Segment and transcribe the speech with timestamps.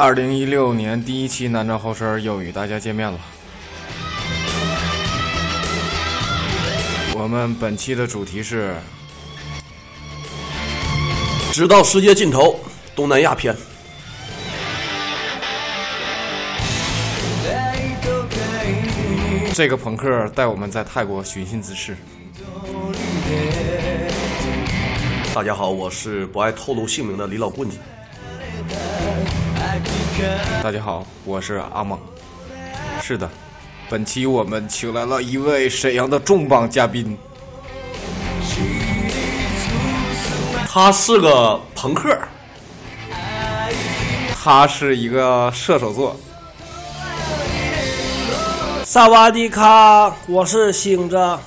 [0.00, 3.18] 二零一六年第一期南诏后身又与大家见面了。
[7.16, 8.76] 我们本期的主题是
[11.50, 12.60] 直到世界尽头，
[12.94, 13.52] 东南亚篇。
[19.52, 21.96] 这个朋克带我们在泰国寻衅滋事。
[25.34, 27.76] 大家好，我是不爱透露姓名的李老棍子。
[30.60, 31.96] 大家好，我是阿猛。
[33.00, 33.30] 是的，
[33.88, 37.16] 本期我们请来了一位沈阳的重磅嘉宾，
[40.68, 42.18] 他是个朋克，
[44.34, 46.16] 他是一个射手座。
[48.84, 51.38] 萨瓦迪卡，我是星子，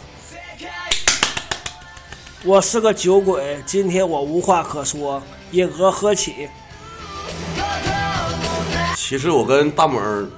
[2.46, 6.48] 我是个酒鬼，今天我无话可说，因何何起？
[9.12, 10.32] 其实我跟大猛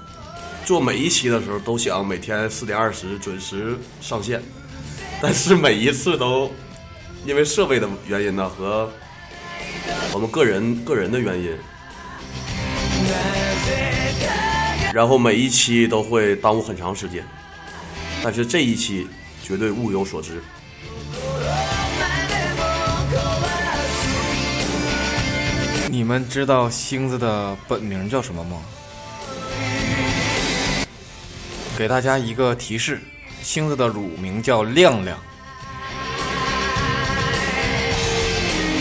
[0.65, 4.41] 做每一期的时候，都想每天四点二十准时上线，
[5.21, 6.51] 但是每一次都
[7.23, 8.91] 因为设备的原因呢和
[10.11, 11.55] 我们个人 个人的原因，
[14.91, 17.23] 然后每一期都会耽误很长时间，
[18.23, 19.07] 但是这一期
[19.43, 20.41] 绝对物有所值。
[25.93, 28.57] 你们知道星子的本名叫什么吗？
[31.77, 32.99] 给大家一个提示，
[33.43, 35.15] 星子的乳名叫亮亮。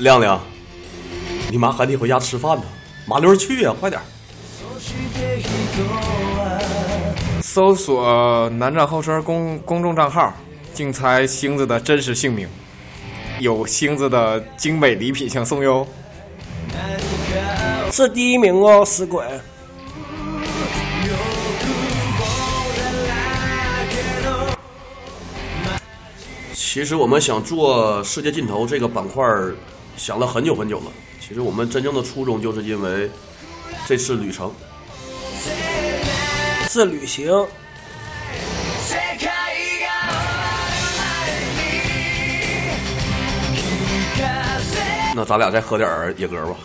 [0.00, 0.40] 亮亮，
[1.50, 2.64] 你妈喊你回家吃饭呢，
[3.04, 4.04] 麻溜去呀，快点儿！
[7.42, 10.32] 搜索南站后身公公众账号，
[10.72, 12.48] 竞猜星子的真实姓名，
[13.38, 15.86] 有星子的精美礼品相送哟。
[17.90, 19.24] 是第一名哦，死鬼！
[26.54, 29.22] 其实我们想做世界尽头这个板块，
[29.96, 30.86] 想了很久很久了。
[31.20, 33.10] 其实我们真正的初衷就是因为
[33.86, 34.50] 这次旅程，
[36.70, 37.30] 是旅行。
[45.14, 46.56] 那咱俩再喝点儿野格吧。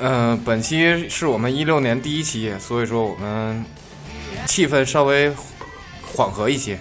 [0.00, 3.64] 嗯、本期是我们一六年第一期，所以说我们
[4.46, 5.32] 气氛稍微
[6.02, 6.78] 缓和一些。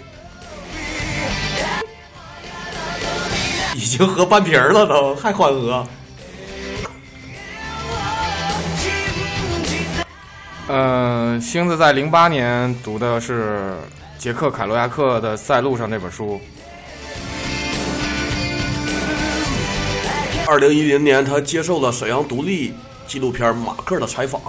[3.75, 5.87] 已经喝半瓶了都，还缓和？
[10.67, 13.77] 嗯，星子在零八年读的是
[14.17, 16.39] 杰克凯罗亚克的《在路上》这本书。
[20.47, 22.73] 二零一零年，他接受了沈阳独立
[23.05, 24.41] 纪录片《马克》的采访。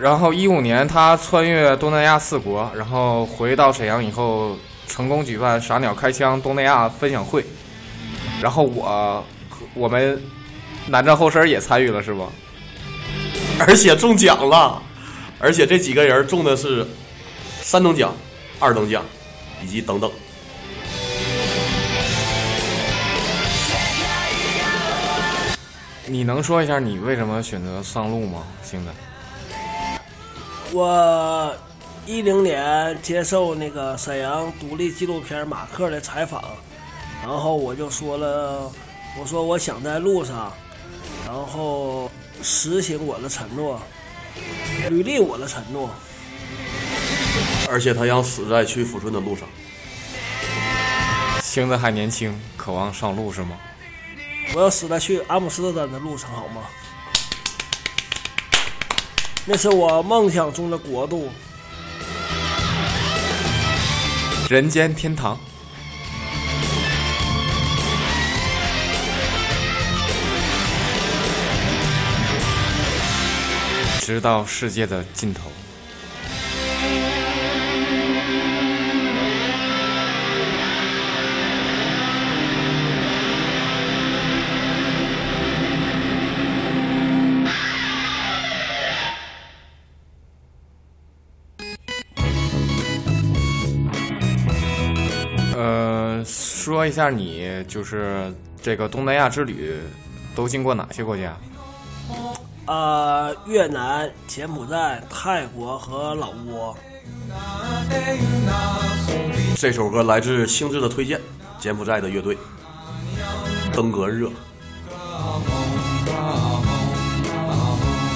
[0.00, 4.56] 然后一五年，他穿越东南亚四国，然后回到沈阳以后，
[4.88, 7.46] 成功举办“傻鸟开枪”东南亚分享会。
[8.42, 9.24] 然后我
[9.72, 10.20] 我们
[10.88, 12.26] 南站后身也参与了，是吧？
[13.60, 14.82] 而且中奖了，
[15.38, 16.84] 而且这几个人中的是
[17.62, 18.12] 三等奖、
[18.58, 19.04] 二等奖
[19.62, 20.10] 以及等等。
[26.08, 28.90] 你能说一下你为什么选择上路吗，星子？
[30.72, 31.52] 我
[32.06, 36.44] 一零年接受那个沈阳独立纪录片马克的采访，
[37.24, 38.70] 然后我就说了，
[39.18, 40.52] 我说我想在路上，
[41.26, 42.08] 然后
[42.40, 43.80] 实行我的承诺，
[44.88, 45.90] 履历我的承诺。
[47.68, 49.48] 而且他要死在去抚顺的路上。
[51.42, 53.56] 星子还年轻，渴望上路是吗？
[54.54, 56.62] 我要死在去阿姆斯特丹的路上，好吗？
[59.48, 61.30] 那是我梦想中的国度。
[64.48, 65.38] 人间天堂。
[74.00, 75.50] 直到世界的尽头。
[96.86, 99.76] 说一下你就是这个东南亚之旅
[100.36, 101.36] 都经过哪些国家？
[102.66, 106.76] 呃，越南、柬埔寨、泰国和老挝。
[109.56, 111.20] 这首歌来自星智的推荐，
[111.58, 112.38] 柬埔寨的乐队
[113.72, 114.30] 登革热。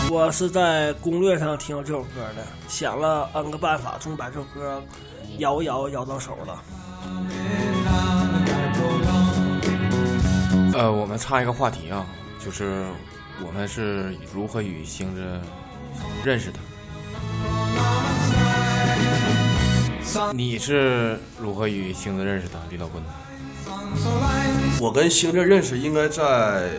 [0.08, 4.80] 我是在攻略上听到这首歌的，想了 N 个办法，终于把这首歌
[5.38, 6.62] 摇一摇摇到手了。
[10.80, 12.06] 呃，我们插一个话题啊，
[12.42, 12.86] 就是
[13.44, 15.38] 我们是如何与星子
[16.24, 16.58] 认识的？
[20.32, 23.04] 你是如何与星子认识的，李老棍？
[24.80, 26.70] 我跟星子认识应该在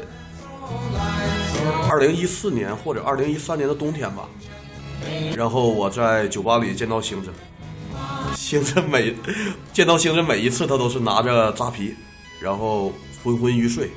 [1.88, 4.28] 二零一四年或者二零一三年的冬天吧。
[5.36, 7.30] 然后我在酒吧里见到星子，
[8.36, 9.16] 星子每
[9.72, 11.96] 见到星子每一次他都是拿着扎啤，
[12.42, 12.92] 然后
[13.24, 13.92] 昏昏欲睡，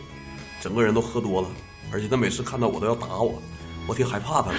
[0.60, 1.48] 整个人都喝多了，
[1.92, 3.40] 而且他每次看到我都要打我，
[3.86, 4.56] 我挺害怕他的。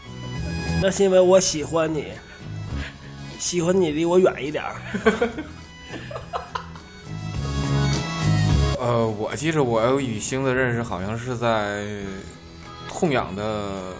[0.82, 2.04] 那是因为我喜欢你，
[3.38, 4.76] 喜欢你离我远一点儿。
[8.78, 11.86] 呃，我记着我与星子认识好像是在
[12.88, 13.94] 痛痒的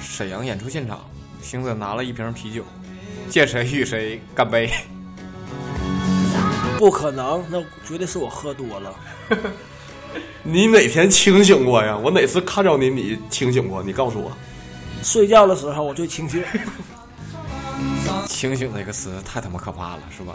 [0.00, 1.04] 沈阳演出现场，
[1.42, 2.64] 星子拿了一瓶啤酒，
[3.28, 4.70] 见谁与谁干杯。
[6.82, 8.92] 不可能，那绝对是我喝多了。
[10.42, 11.96] 你哪天清醒过呀？
[11.96, 13.80] 我哪次看着你你清醒过？
[13.84, 14.32] 你告诉我。
[15.00, 16.42] 睡觉的时候我最清醒。
[18.26, 20.34] 清醒这个词太他妈可怕了，是吧？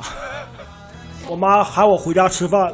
[1.28, 2.74] 我妈喊我回家吃饭。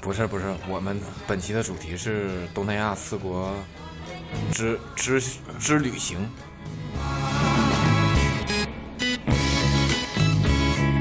[0.00, 3.52] 不是不是，我们本期的主题是东南亚四国
[4.52, 5.22] 之之
[5.58, 6.26] 之旅行。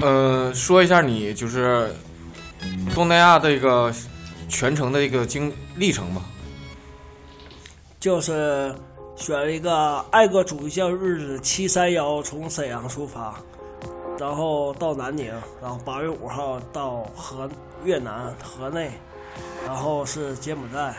[0.01, 1.94] 呃，说一下你就是
[2.94, 3.94] 东南亚这个
[4.48, 6.22] 全程的一个经历程吧。
[8.00, 8.74] 就是
[9.18, 13.36] 选了一个爱国主义教育日子七三幺从沈阳出发，
[14.18, 17.50] 然后到南宁，然后八月五号到河
[17.84, 18.92] 越南河内，
[19.66, 20.95] 然后是柬埔寨，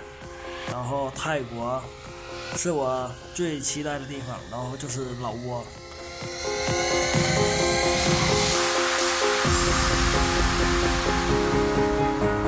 [0.70, 1.82] 然后泰国
[2.54, 5.64] 是我最期待的地方，然后就是老挝。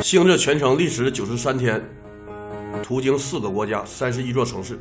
[0.02, 1.80] 星子全程历时九十三天，
[2.82, 4.78] 途经四个国家、三十一座城市，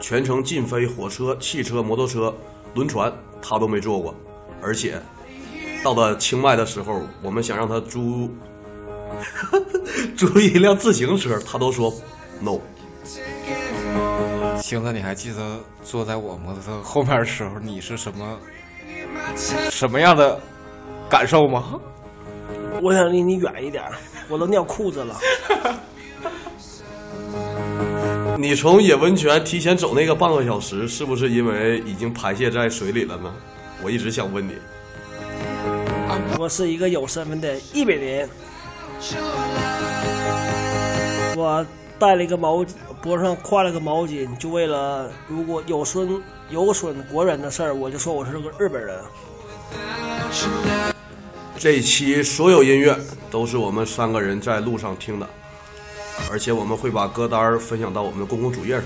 [0.00, 2.32] 全程禁飞火车、汽车、摩托车、
[2.74, 3.12] 轮船，
[3.42, 4.14] 他都没坐过。
[4.62, 5.00] 而且
[5.82, 8.30] 到了清迈的时候，我们想让他租
[10.16, 11.92] 租一辆自行车，他都说
[12.40, 12.58] no。
[14.62, 18.38] 星子，你还记得坐在我摩托车后面的时候，你是什么
[19.70, 20.40] 什么样的
[21.10, 21.80] 感受吗？
[22.80, 23.92] 我想离你远一点儿，
[24.32, 25.20] 我都尿裤子了。
[28.38, 33.30] 你从野温泉提前走那个半个小时，是不是因为已经排泄在水里了呢？
[33.84, 34.54] 我一直想问你。
[36.38, 38.30] 我是一个有身份的一北人，
[41.36, 41.66] 我
[41.98, 42.68] 带了一个毛巾，
[43.02, 48.98] 脖子上挎了个毛巾，就为了如果有损有损国人的事儿，我就说我是个日本人。
[51.58, 52.96] 这一期所有音乐
[53.30, 55.28] 都是我们三个人在路上听的，
[56.30, 58.84] 而且我们会把歌单分享到我们的公共主页上。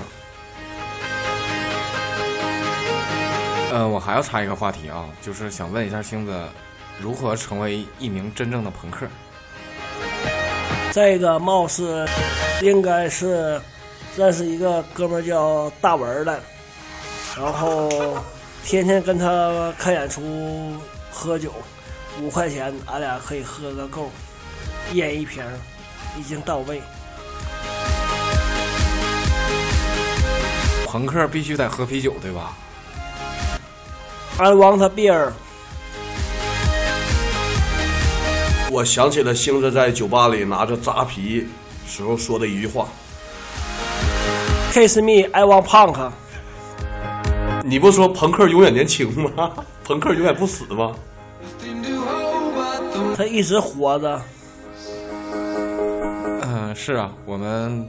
[3.72, 6.34] 呃，我还要插一个话题啊，就是想问一下星子，
[7.00, 9.06] 如何成为一名真正的朋克？
[10.92, 12.06] 这个貌似
[12.62, 13.60] 应该是
[14.16, 16.40] 认识一个哥们儿叫大文儿的，
[17.36, 17.90] 然后
[18.64, 20.74] 天天跟他看演出
[21.10, 21.52] 喝酒，
[22.22, 24.10] 五块钱俺俩可以喝个够，
[24.92, 25.44] 烟一瓶
[26.18, 26.80] 已经到位。
[30.86, 32.56] 朋克必须得喝啤酒，对吧
[34.38, 35.32] ？I want a beer。
[38.70, 41.46] 我想起了星子在酒吧里拿着扎啤
[41.86, 42.88] 时候说的一句话
[44.72, 46.10] Kiss me, I want punk。
[47.64, 49.50] 你不说朋克永远年轻吗？
[49.84, 50.94] 朋克永远不死吗？
[53.16, 54.20] 他一直活着。
[56.42, 57.88] 嗯、是啊，我们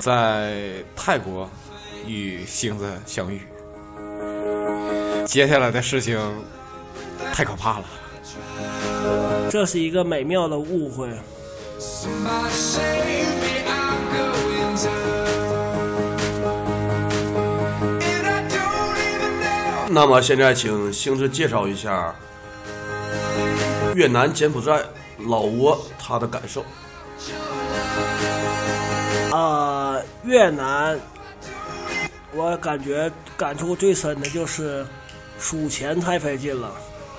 [0.00, 1.48] 在泰国
[2.04, 3.40] 与星子相遇，
[5.24, 6.18] 接下来的事情
[7.32, 7.84] 太可怕了。
[9.48, 11.08] 这是一个美妙的误会。
[19.88, 22.12] 那么现在请星子介绍一下
[23.94, 24.80] 越南、柬埔寨、
[25.18, 26.64] 老挝他的感受。
[29.30, 30.98] 啊、越南，
[32.34, 34.86] 我感觉感触最深的就是
[35.38, 36.70] 数钱太费劲了，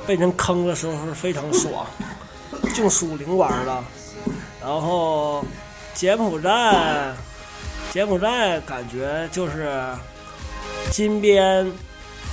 [0.05, 1.85] 被人坑的时候是非常爽，
[2.73, 3.83] 净数零玩了。
[4.61, 5.43] 然后
[5.93, 7.13] 柬埔寨，
[7.91, 9.83] 柬埔寨感觉就是
[10.91, 11.69] 金边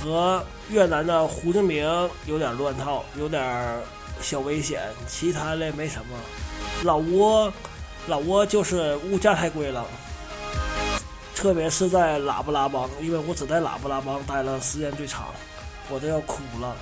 [0.01, 1.85] 和越南的胡志明
[2.25, 3.43] 有点乱套，有点
[4.21, 6.17] 小危险，其他的没什么。
[6.83, 7.51] 老挝，
[8.07, 9.85] 老挝就是物价太贵了，
[11.35, 15.27] 特别是在喇布拉邦，因为我只在喇布拉邦待了时间最长，
[15.89, 16.75] 我都要哭了。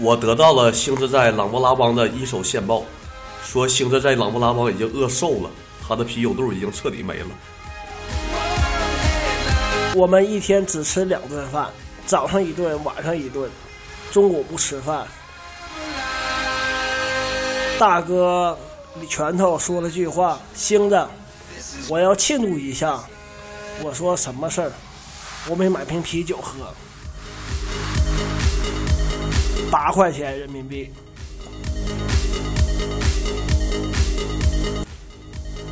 [0.00, 2.84] 我得到了星子在朗布拉邦的一手线报，
[3.42, 5.50] 说星子在朗布拉邦已经饿瘦了，
[5.86, 7.26] 他的啤酒肚已经彻底没了。
[9.96, 11.68] 我们一天只吃两顿饭，
[12.06, 13.50] 早上一顿，晚上一顿，
[14.10, 15.06] 中午不吃饭。
[17.78, 18.58] 大哥
[19.08, 21.06] 拳头说了句话：“星子，
[21.88, 23.00] 我要庆祝一下。”
[23.82, 24.72] 我说：“什么事儿？”
[25.48, 26.72] 我没买瓶啤酒喝。
[29.70, 30.90] 八块钱人民币。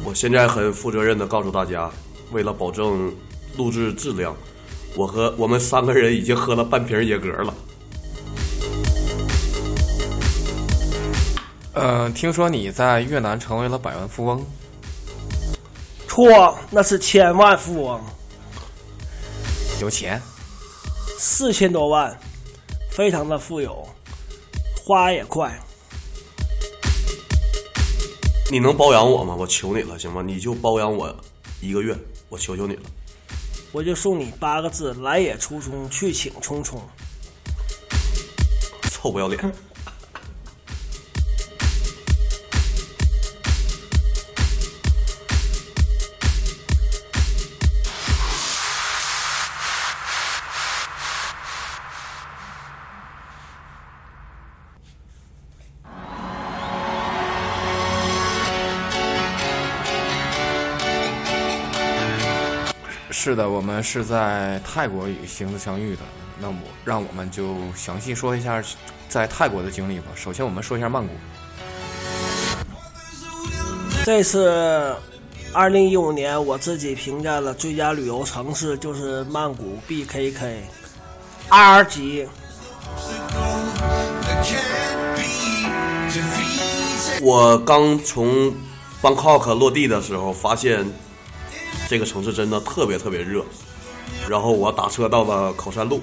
[0.04, 1.90] 我现在很负责任的告诉大家，
[2.30, 3.12] 为了保证
[3.56, 4.36] 录制质量，
[4.94, 7.52] 我和我们三个人已经喝了半瓶野格了。
[11.76, 14.42] 呃，听说你在越南成为了百万富翁，
[16.08, 18.00] 错，那是千万富翁，
[19.82, 20.20] 有钱。
[21.18, 22.18] 四千多万，
[22.90, 23.86] 非常的富有，
[24.86, 25.54] 花也快。
[28.50, 29.34] 你能包养我吗？
[29.38, 30.22] 我求你了，行吗？
[30.22, 31.14] 你就包养我
[31.60, 31.94] 一个月，
[32.30, 32.82] 我求求你了。
[33.72, 36.78] 我就送你八个字：来也匆匆，去请匆匆。
[38.90, 39.52] 臭不要脸！
[63.26, 66.02] 是的，我们是在泰国与星子相遇的。
[66.38, 68.62] 那么，让我们就详细说一下
[69.08, 70.04] 在泰国的经历吧。
[70.14, 71.12] 首先，我们说一下曼谷。
[74.04, 74.94] 这次
[75.52, 82.28] 二零一五年，我自己评价的最佳旅游城市就是曼谷 BKK，R 级。
[87.20, 88.54] 我刚从
[89.02, 90.86] Bangkok 落地的时候，发现
[91.88, 93.44] 这个城市真的特别特别热。
[94.28, 96.00] 然后我打车到了考山路，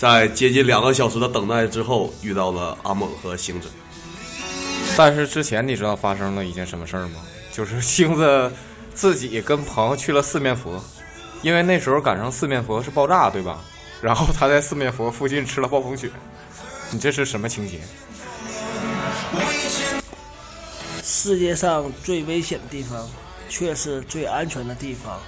[0.00, 3.68] 在接近两个小时的等待之后，遇到了阿猛和星子。
[4.96, 7.20] 但是之前你知道发生了一件什么事儿吗？
[7.52, 8.50] 就是 星子
[8.94, 10.82] 自己跟朋友去了四面佛，
[11.42, 13.60] 因为那时候赶上四面佛是爆炸，对吧？
[14.00, 16.10] 然后他在四面佛附近吃了暴风雪。
[16.90, 17.80] 你这是什么情节？
[21.02, 23.08] 世界上最危险的地方，
[23.48, 25.18] 却是最安全的地方。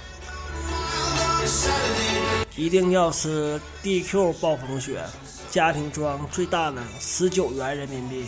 [2.55, 5.03] 一定要吃 DQ 暴风雪，
[5.49, 8.25] 家庭装最大的十九元人民币。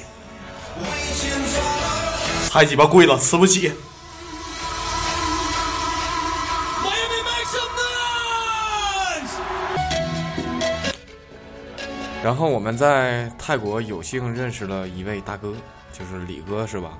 [2.49, 3.71] 太鸡巴贵了，吃不起。
[12.23, 15.53] 然后我们在泰国有幸认识了一位大哥，
[15.91, 16.97] 就是李哥，是吧？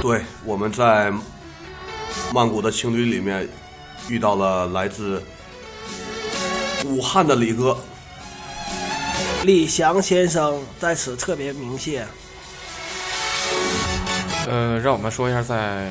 [0.00, 1.12] 对，我们在
[2.32, 3.48] 曼谷的情侣里面
[4.08, 5.22] 遇到了来自
[6.84, 7.76] 武汉的李哥。
[9.44, 12.06] 李翔先生在此特别鸣谢。
[14.48, 15.90] 呃，让我们说一下在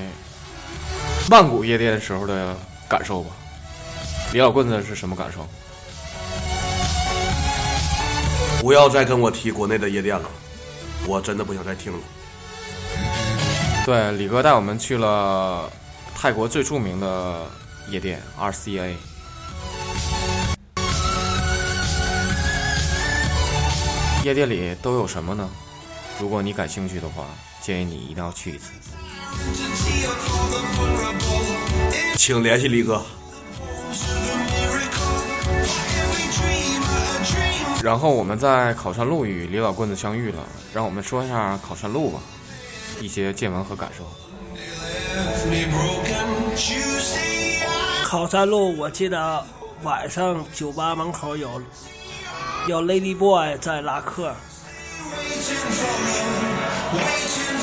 [1.29, 2.57] 曼谷夜店时候的
[2.89, 3.31] 感受吧。
[4.33, 5.47] 李老棍子是什么感受？
[8.61, 10.29] 不要再跟我提国内的夜店了，
[11.05, 11.99] 我真的不想再听了。
[13.87, 15.71] 对，李哥带我们去了
[16.13, 17.45] 泰国最著名的
[17.87, 18.93] 夜店 RCA。
[24.25, 25.49] 夜店里都有什么呢？
[26.19, 27.23] 如果你感兴趣的话，
[27.61, 28.73] 建议你一定要去一次。
[32.17, 33.01] 请联系李哥。
[37.81, 42.19] 然后我们在考山路与李老棍子相遇了，让我们说一下考山路吧，
[42.99, 44.03] 一些见闻和感受。
[48.03, 49.45] 考山路，我记得
[49.83, 51.61] 晚上酒吧门口有
[52.67, 54.33] 有 Lady Boy 在拉客。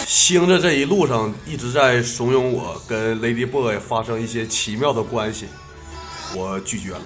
[0.06, 5.46] 星子这一路上一直在怂恿我跟 Lady Boy 发生一些奇妙的关系，
[6.34, 7.02] 我拒绝了。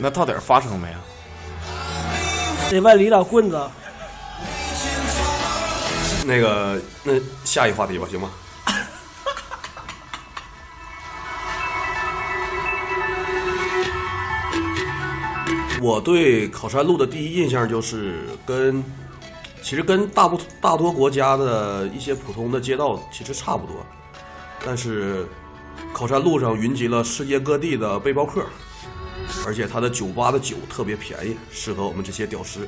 [0.00, 1.00] 那到底发生没啊？
[2.70, 3.70] 得问李老棍子。
[6.26, 7.12] 那个，那
[7.44, 8.30] 下一话题吧，行吗？
[15.82, 18.82] 我对考山路的第一印象就是跟，
[19.62, 23.84] 其实跟大部大多国家的一些普通的街道其实差不多，
[24.64, 25.28] 但是
[25.92, 28.46] 考山路上云集了世界各地的背包客，
[29.46, 32.66] 而且它的酒吧的酒特别便宜，适合我们这些屌丝。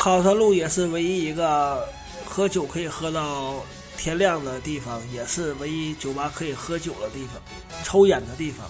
[0.00, 1.86] 考山路也是唯一一个
[2.24, 3.62] 喝酒可以喝到
[3.96, 7.42] 天亮的地方，也是唯一酒吧可以喝酒的地方，
[7.84, 8.66] 抽烟的地方。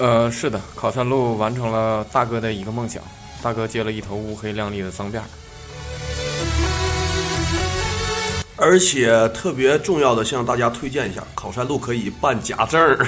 [0.00, 3.02] 呃，是的，考山路完成了大哥的一个梦想。
[3.42, 5.24] 大哥接了一头乌黑亮丽的脏辫儿，
[8.56, 13.06] 而且特别重要的向大家推荐一下，考山路可以办假证儿。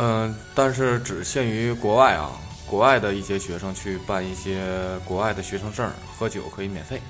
[0.00, 2.30] 嗯、但是只限于国外啊，
[2.64, 4.62] 国外的一些学生去办一些
[5.04, 7.02] 国外的学生证，喝酒可以免费，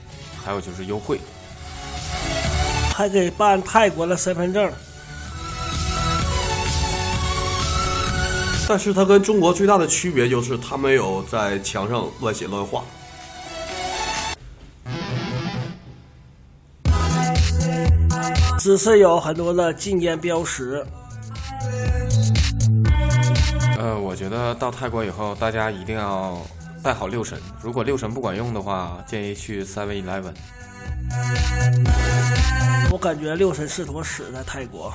[0.43, 1.21] 还有就是优惠。
[2.95, 4.73] 还给办泰国的身份证。
[8.67, 12.83] 但是它跟中国最大的区别就是，它没有在墙上乱写乱画。
[18.59, 20.85] 只是有很多的禁烟标识。
[23.79, 26.45] 呃，我觉得到泰国以后，大家一定要
[26.83, 27.41] 带好六神。
[27.63, 30.35] 如果六神不管用的话，建议去 Seven Eleven。
[32.91, 34.93] 我感觉六神是坨屎在泰国。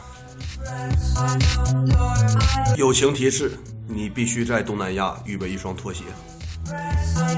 [2.75, 6.03] 友情提示：你必须在东南亚预备一双拖鞋，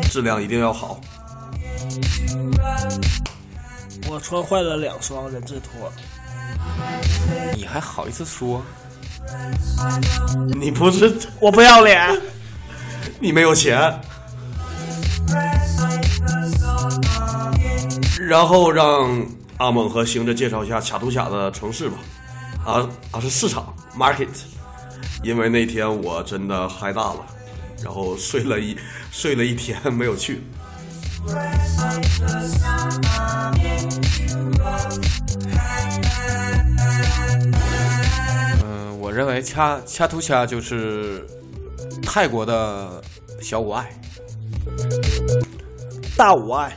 [0.10, 1.00] 质量一定要好。
[4.10, 5.92] 我穿坏了两双人字拖。
[7.56, 8.64] 你还好意思说？
[10.60, 12.22] 你不是 我不要脸。
[13.20, 14.00] 你没有钱，
[18.20, 19.26] 然后让
[19.58, 21.98] 阿猛和行者介绍一下卡图卡的城市吧。
[22.66, 24.28] 啊啊，是市场 market，
[25.24, 27.26] 因为那天我真的嗨大了，
[27.84, 28.78] 然后睡了一
[29.12, 30.42] 睡了一天没有去。
[39.16, 41.26] 认为恰恰图恰就是
[42.04, 43.02] 泰国的
[43.40, 43.90] 小五爱。
[46.18, 46.76] 大五爱，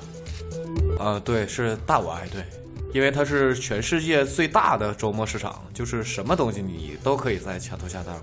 [1.01, 2.45] 啊，对，是大五爱，对，
[2.93, 8.21] 因为它是全世界最大的周末市场，就是什么东西你都可以在恰图恰那儿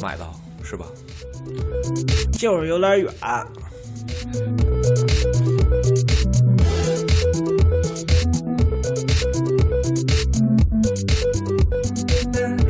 [0.00, 0.86] 买到，是吧？
[2.32, 3.12] 就是有点远。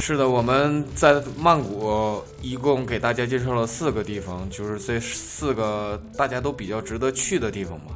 [0.01, 7.93] 是的，我们在曼谷一共给大家介绍了四个地方，就是这四个大家都比较值得去的地方嘛。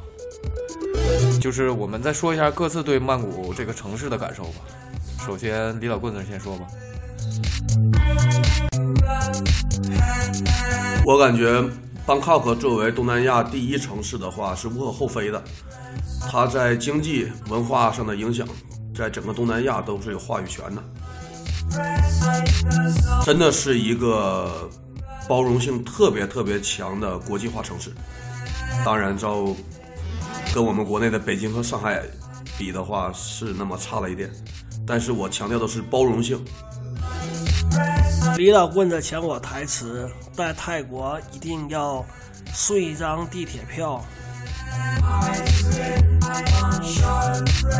[1.41, 4.61] 就是我们再说一下各自对曼谷这个城市的感受吧。
[5.25, 6.67] 首先，李老棍子先说吧。
[11.05, 11.61] 我感觉
[12.05, 15.43] Bangkok 作为东南亚第一城市的话是无可厚非的，
[16.31, 18.47] 它在经济文化上的影响，
[18.95, 20.83] 在整个东南亚都是有话语权的，
[23.23, 24.69] 真的是一个
[25.27, 27.91] 包容性特别特别强的国际化城市。
[28.83, 29.47] 当然，照
[30.53, 32.03] 跟我们国内的北京和上海
[32.57, 34.29] 比的话，是那么差了一点，
[34.85, 36.39] 但是我强调的是包容性。
[38.37, 42.05] 李老棍子抢我台词，在泰国一定要
[42.53, 44.03] 顺一张地铁票。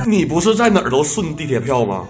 [0.06, 2.06] 你不是在哪儿都顺地铁票吗？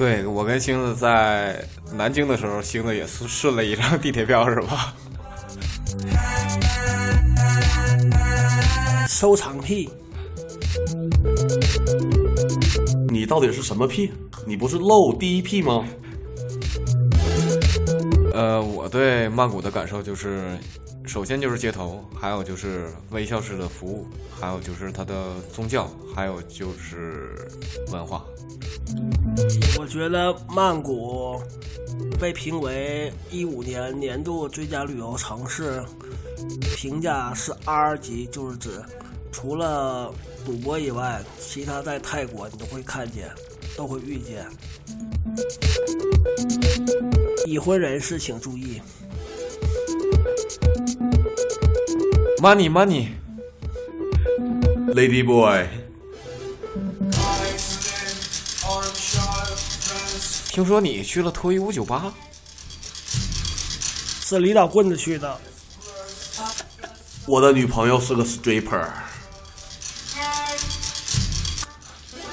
[0.00, 4.94] 对我跟星子在南京的时候，星子也是顺了一张地铁票，是吧？
[9.06, 9.90] 收藏癖，
[13.10, 14.10] 你到底是什么癖？
[14.46, 15.84] 你不是漏第一癖吗？
[18.32, 20.56] 呃，我对曼谷的感受就是，
[21.06, 27.34] 首先就是街头，还有就是微笑式的服务，还有就是它的宗教，还有就是
[27.90, 28.24] 文化。
[29.78, 31.40] 我觉得曼谷
[32.18, 35.82] 被评为一五年年度最佳旅游城市，
[36.76, 38.70] 评价是 R 级，就是指
[39.32, 40.12] 除了
[40.44, 43.28] 赌博以外，其他在泰国你都会看见，
[43.76, 44.46] 都会遇见。
[47.46, 48.80] 已婚人士请注意，
[52.38, 52.70] Money
[54.70, 55.66] money，Lady Boy，
[60.48, 62.12] 听说你去了脱衣舞酒吧？
[64.22, 65.38] 是李老棍子去的。
[67.26, 68.86] 我的女朋友是个 stripper，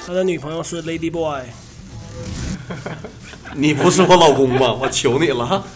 [0.06, 1.42] 他的女朋友是 Lady Boy。
[3.54, 4.72] 你不是我老公吗？
[4.72, 5.66] 我求你了。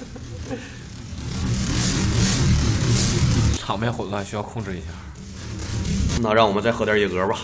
[3.65, 4.87] 场面混乱，需要控制一下。
[6.21, 7.39] 那让我们再喝点野格吧。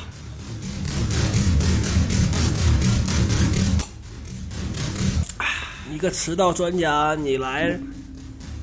[5.93, 7.79] 一个迟到专家，你来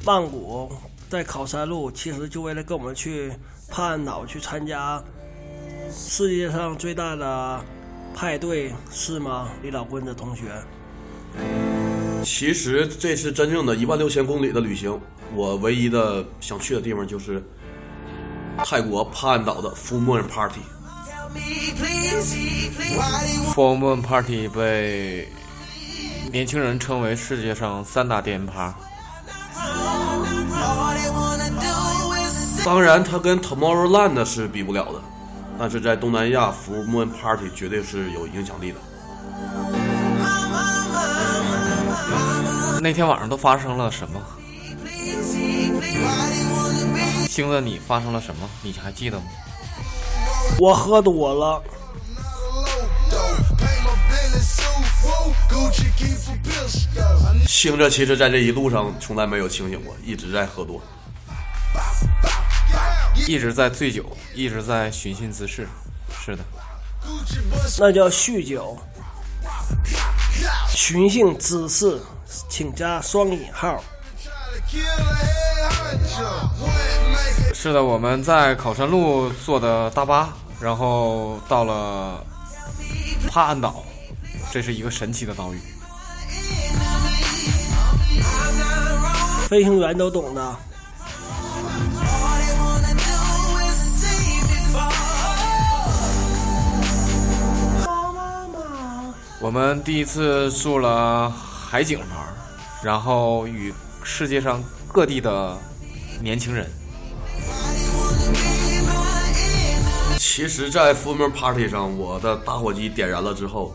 [0.05, 0.69] 曼谷，
[1.09, 3.31] 在考山路，其实就为了跟我们去
[3.69, 5.01] 帕岸岛去参加
[5.93, 7.63] 世界上最大的
[8.13, 10.43] 派对，是吗，李老棍子同学？
[12.21, 14.99] 其实这是真正的一万六千公里的旅行，
[15.35, 17.43] 我唯一的想去的地方就是
[18.59, 20.61] 泰国帕岸岛的 Full Moon Party。
[23.53, 25.29] Full Moon Party 被
[26.31, 28.73] 年轻人称为世界上三大电音趴。
[32.63, 35.01] 当然，它跟 Tomorrowland 是比不了的，
[35.59, 38.77] 但是在东南亚 Full Moon Party 绝对是有影响力的。
[42.81, 44.21] 那天晚上都发生了什么？
[47.27, 48.49] 星子，你发生了什么？
[48.61, 49.25] 你还记得吗？
[50.59, 51.61] 我喝多了，
[57.47, 60.81] 星着其实在这一路上从来没有清醒过，一直在喝多。
[63.27, 65.67] 一直在醉酒，一直在寻衅滋事。
[66.23, 66.43] 是的，
[67.79, 68.77] 那叫酗酒。
[70.69, 71.99] 寻衅滋事，
[72.49, 73.83] 请加双引号。
[77.53, 82.23] 是的，我们在考山路坐的大巴，然后到了
[83.27, 83.83] 帕岸岛，
[84.51, 85.59] 这是一个神奇的岛屿。
[89.47, 90.55] 飞行员都懂的。
[99.39, 102.25] 我们第一次住了海景房，
[102.83, 105.55] 然后与世界上各地的
[106.21, 106.69] 年轻人。
[110.17, 113.73] 其实，在 Moon Party 上，我的打火机点燃了之后，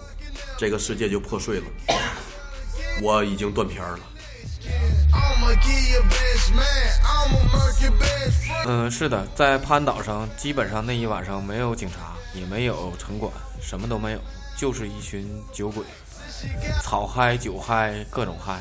[0.59, 1.65] 这个世界就破碎了，
[3.01, 3.99] 我已经断片了。
[8.67, 14.21] 嗯，是的，在帕岸岛上，基本上那一晚上没有警察，也没有城管，什么都没有，
[14.57, 15.83] 就是一群酒鬼，
[16.83, 18.61] 草嗨、酒嗨，各种嗨。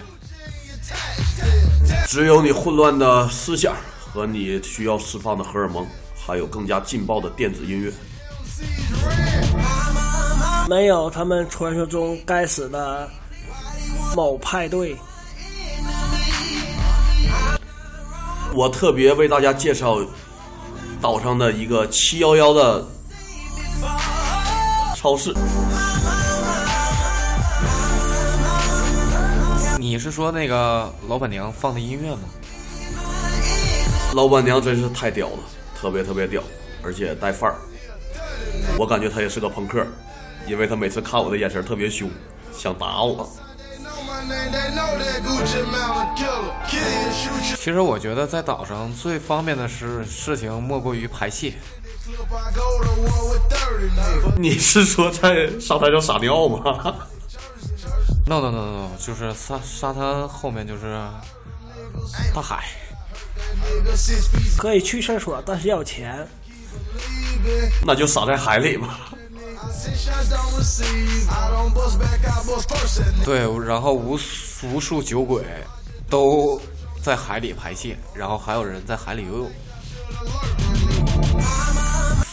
[2.07, 3.75] 只有你混乱的思想
[4.11, 7.91] 和你需要释放的荷尔蒙，还有更加劲爆的电子音乐。
[10.67, 13.09] 没有他们传说中该死的
[14.15, 14.95] 某派对。
[18.53, 19.99] 我特别为大家介绍
[20.99, 22.83] 岛上的一个七幺幺的
[24.95, 25.33] 超市。
[29.89, 32.21] 你是说那个老板娘放的音乐吗？
[34.13, 35.39] 老板娘真是太屌了，
[35.75, 36.43] 特别特别屌，
[36.83, 37.57] 而且带范儿。
[38.77, 39.83] 我感觉她也是个朋克，
[40.45, 42.07] 因为她每次看我的眼神特别凶，
[42.55, 43.27] 想打我。
[47.55, 51.55] 其实我觉得在岛上最方便的事事情莫过于排泄。
[54.37, 56.95] 你是说在沙滩上撒尿吗？
[58.29, 60.95] No no no no，no，就是沙沙滩后面就是
[62.31, 62.63] 大海。
[64.55, 66.27] 可以去厕所，但是要钱。
[67.83, 69.09] 那就撒在海里吧。
[73.25, 74.19] 对，然后无
[74.61, 75.43] 无数酒鬼
[76.07, 76.61] 都
[77.01, 79.51] 在海里排泄，然后还有人在海里游泳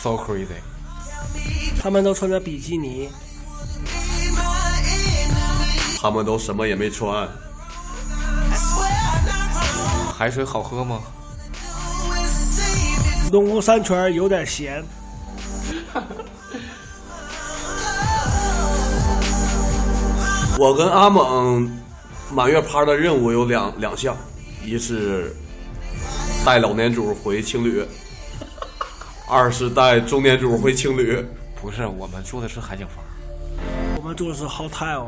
[0.03, 0.61] ，so crazy。
[1.81, 3.09] 他们都穿着比基尼，
[5.99, 7.27] 他们都什么也没穿。
[10.17, 11.01] 海水好喝吗？
[13.33, 14.85] 农夫山泉有点咸。
[20.59, 21.71] 我跟阿猛
[22.33, 24.17] 满月趴的任务有两两项，
[24.65, 25.35] 一是
[26.45, 27.85] 带老年主回青旅，
[29.29, 31.27] 二是带中年主回青旅。
[31.61, 33.05] 不是，我们住的是海景房。
[33.97, 35.07] 我们住的是 hotel。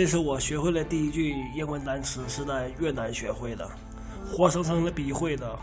[0.00, 3.70] 这是我学会了第一句英文单词，是在越南学会的，
[4.32, 5.58] 活生生的逼会的。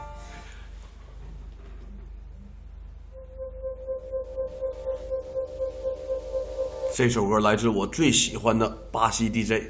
[6.95, 9.63] 这首歌来自我最喜欢的巴西 DJ。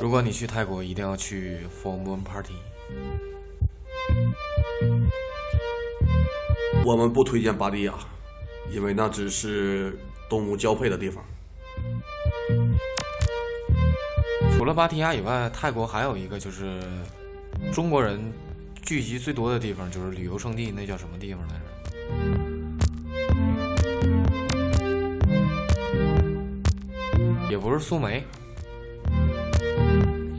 [0.00, 2.54] 如果你去泰国，一定要去 Form One Party。
[6.84, 7.94] 我们不推荐巴迪亚，
[8.70, 9.96] 因为那只是
[10.28, 11.24] 动物交配的地方。
[14.56, 16.82] 除了芭提雅以外，泰国还有一个就是
[17.72, 18.20] 中国人
[18.82, 21.60] 聚集最多的地方，就是旅游胜地，那叫什么地方来着？
[27.50, 28.24] 也不是苏梅，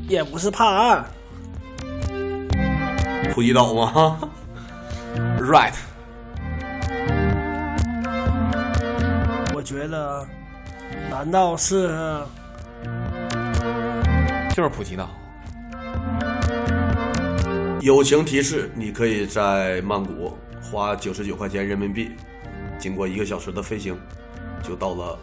[0.08, 1.06] 也不是帕岸，
[3.34, 4.20] 普吉岛吗？
[5.42, 5.74] Right，
[9.92, 10.26] 我觉得，
[11.10, 11.90] 难道是
[14.56, 15.10] 就是普吉岛。
[17.82, 22.12] 友情提示：你可以在曼谷花九十九块钱人民币，
[22.80, 24.00] 经过一个小时的飞行，
[24.64, 25.20] 就到了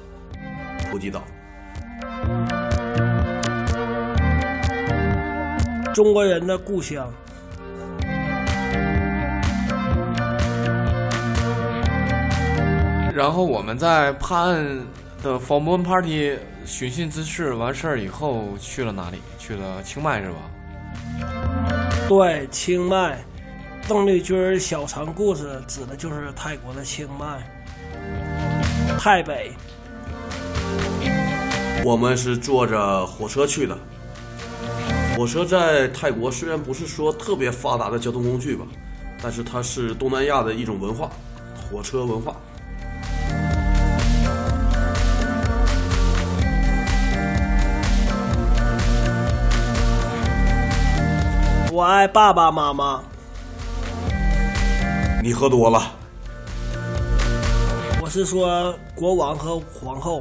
[0.91, 1.23] 普吉岛。
[5.95, 7.11] 中国人的故乡？
[13.19, 14.65] 然后我们在帕岸
[15.25, 19.19] 的 Form One Party 寻衅滋事完事儿以后，去了哪里？
[19.41, 20.37] 去了清迈是吧？
[22.09, 23.19] 对，清迈。
[23.89, 27.43] 邓丽君小城故事指的就是泰国的清迈、
[29.01, 29.51] 泰北。
[31.85, 33.77] 我们是坐着火车去的。
[35.17, 38.65] 火车在泰国虽然不是说特别发达的交通工具吧，
[39.21, 41.11] 但是它是东南亚的一种文化，
[41.69, 42.37] 火车文化。
[51.79, 53.01] 我爱爸爸妈妈。
[55.23, 55.81] 你喝多了，
[58.03, 60.21] 我是说国王和皇后。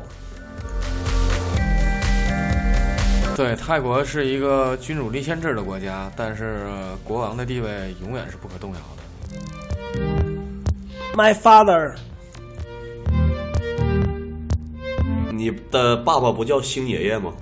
[3.36, 6.68] 对，泰国是一个君主立宪制的国家，但是
[7.04, 10.00] 国王的地位永远是不可动摇的。
[11.16, 11.96] My father，
[15.32, 17.34] 你的爸爸不叫星爷爷吗？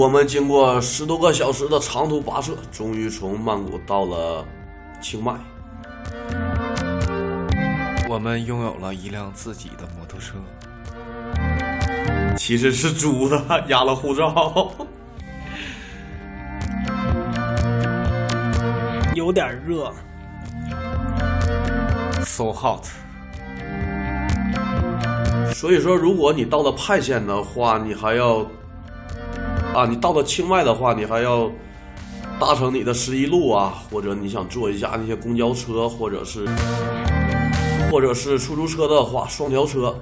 [0.00, 4.42] 我们经过十多个小时的长途跋涉，终于从曼谷到了
[4.98, 5.34] 清迈。
[8.08, 10.38] 我们拥有了一辆自己的摩托车。
[12.34, 14.72] 其实是租的，压了护照。
[19.14, 19.92] 有点热。
[22.24, 22.86] So hot，
[25.52, 28.46] 所以说，如果你到了派县的话，你还要
[29.74, 31.50] 啊，你到了清迈的话，你还要
[32.38, 36.46] 搭乘你的十一路啊，或者你想坐一下那些公交车，或者是
[37.90, 39.96] 或者是出租车的话，双条车，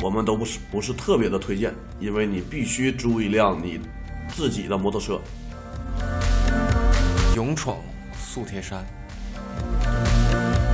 [0.00, 3.80] 我们都不是不是特别的推荐，因为你必须租一辆你
[4.28, 5.18] 自己的摩托车。
[7.34, 7.76] 勇闯
[8.16, 8.84] 素贴山。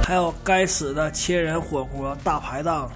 [0.07, 2.91] 还有该死的千人火锅大排档，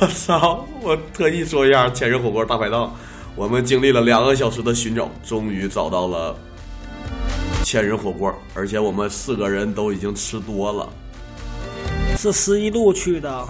[0.00, 0.66] 我 操！
[0.82, 2.92] 我特意说一下千人火锅大排档，
[3.38, 6.36] 我们经历了两个小时的寻找，终于找到了
[7.62, 10.88] 千人火锅，而且我们四个人都已经吃多了。
[12.16, 13.48] 是十一路去的。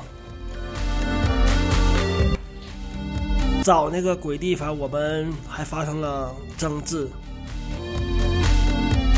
[3.64, 7.08] 找那个鬼地方，我们还发生了争执。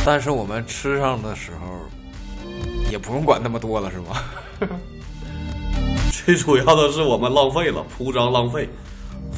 [0.06, 1.80] 但是我们吃上的时候，
[2.92, 4.22] 也不用管那么多了，是吗？
[6.24, 8.68] 最主要的是我们浪费了，铺张浪费，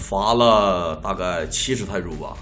[0.03, 2.37] 罚了大概七十泰铢吧。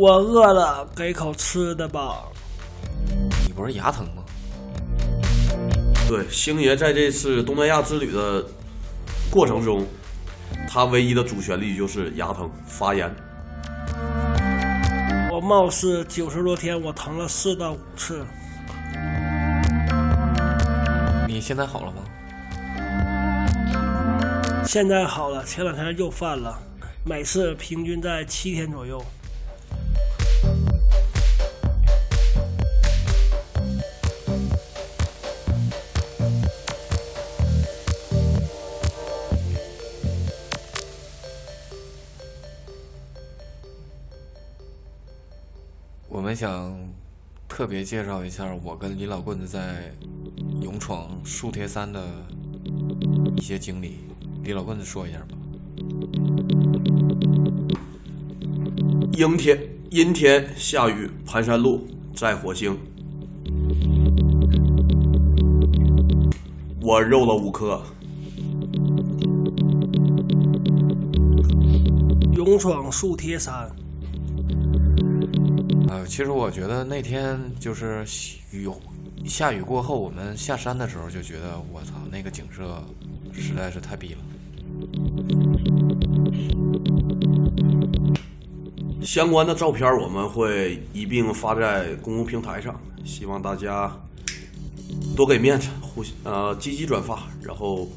[0.00, 2.24] 我饿了，给口吃的吧。
[3.46, 4.22] 你不是牙疼吗？
[6.08, 8.44] 对，星爷在这次东南亚之旅的
[9.30, 9.86] 过程中，
[10.68, 13.14] 他唯一的主旋律就是牙疼、发炎。
[15.32, 18.26] 我貌似九十多天，我疼了四到五次。
[21.26, 21.97] 你现在好了吗？
[24.68, 26.62] 现在好了，前两天又犯了，
[27.02, 29.02] 每次平均在七天左右。
[46.10, 46.78] 我们想
[47.48, 49.90] 特别介绍一下我跟李老棍子在
[50.60, 52.06] 勇闯树铁山的
[53.34, 54.00] 一些经历。
[54.48, 55.26] 李老棍子说一下吧。
[59.12, 59.58] 阴天，
[59.90, 62.74] 阴天下雨，盘山路在火星。
[66.80, 67.82] 我肉了五颗，
[72.32, 73.70] 勇闯树贴山。
[75.90, 78.02] 呃，其实我觉得那天就是
[78.50, 78.66] 雨
[79.26, 82.82] 下雨过后，我们下山的时候就觉得，我操，那个景色
[83.34, 84.20] 实在是太逼了。
[89.02, 93.90] 相关的照片我们会一并发在公共平台上，希望大家
[95.16, 97.88] 多给面子，互呃积极转发，然后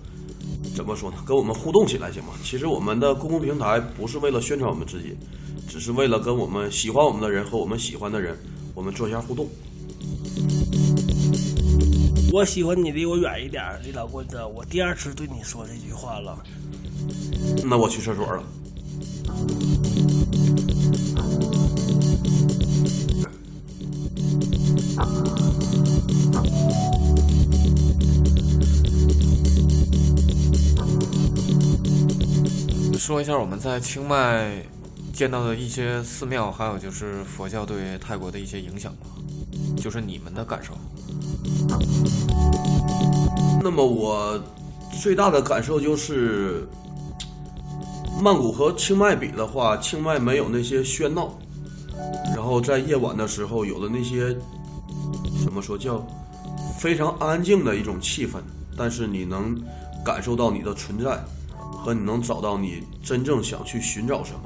[0.74, 2.30] 怎么说呢，跟我们互动起来行吗？
[2.42, 5.16] 其实我们的公共平台不是为了宣传我们自己，
[5.68, 8.38] 只是为了跟我们喜欢我们的人和我们喜欢的人，
[8.74, 9.48] 我们做一下互动。
[12.32, 14.42] 我喜欢你离我远一点，李老棍子。
[14.56, 16.42] 我第二次对你说这句话了。
[17.64, 18.44] 那我去厕所了。
[32.98, 34.64] 说一下我们在清迈
[35.14, 39.08] 见到的一些寺庙，还有就是佛教对泰国的一些影响吧，
[39.76, 40.74] 就是你们的感受。
[43.62, 44.42] 那么我
[45.02, 46.66] 最大的感受就是，
[48.20, 51.38] 曼谷和清迈比的话，清迈没有那些喧闹，
[52.36, 54.36] 然后在夜晚的时候有的那些
[55.44, 56.06] 怎么说叫
[56.80, 58.34] 非常安静的一种气氛，
[58.78, 59.56] 但是你能
[60.04, 61.20] 感受到你的存在，
[61.84, 64.40] 和你能找到你真正想去寻找什么。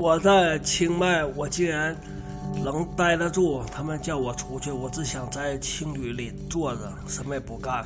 [0.00, 1.96] 我在清迈，我竟然
[2.62, 3.62] 能待得住。
[3.72, 7.84] 他们叫我出去，我只想在青旅里坐着，什么也不干。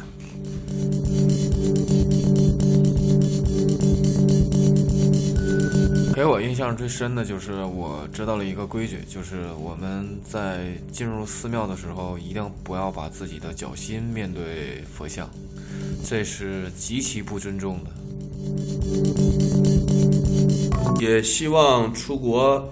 [6.19, 15.31] 给我印象最深的就是我知道了一个规矩，就是我们在进入寺庙的时候，一定不要把自己的脚心面对佛像，
[16.05, 17.91] 这是极其不尊重的。
[20.99, 22.69] 也希望出国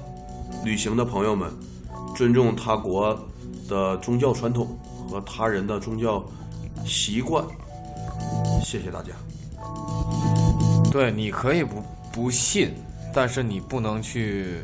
[0.65, 1.49] 旅行的朋友们
[2.17, 3.17] 尊重他国
[3.69, 4.77] 的宗教传统
[5.09, 6.21] 和他人的宗教
[6.85, 7.45] 习惯。
[8.65, 9.13] 谢谢大家。
[10.91, 11.81] 对，你可以不
[12.13, 12.75] 不信，
[13.17, 14.59] 但是你不能去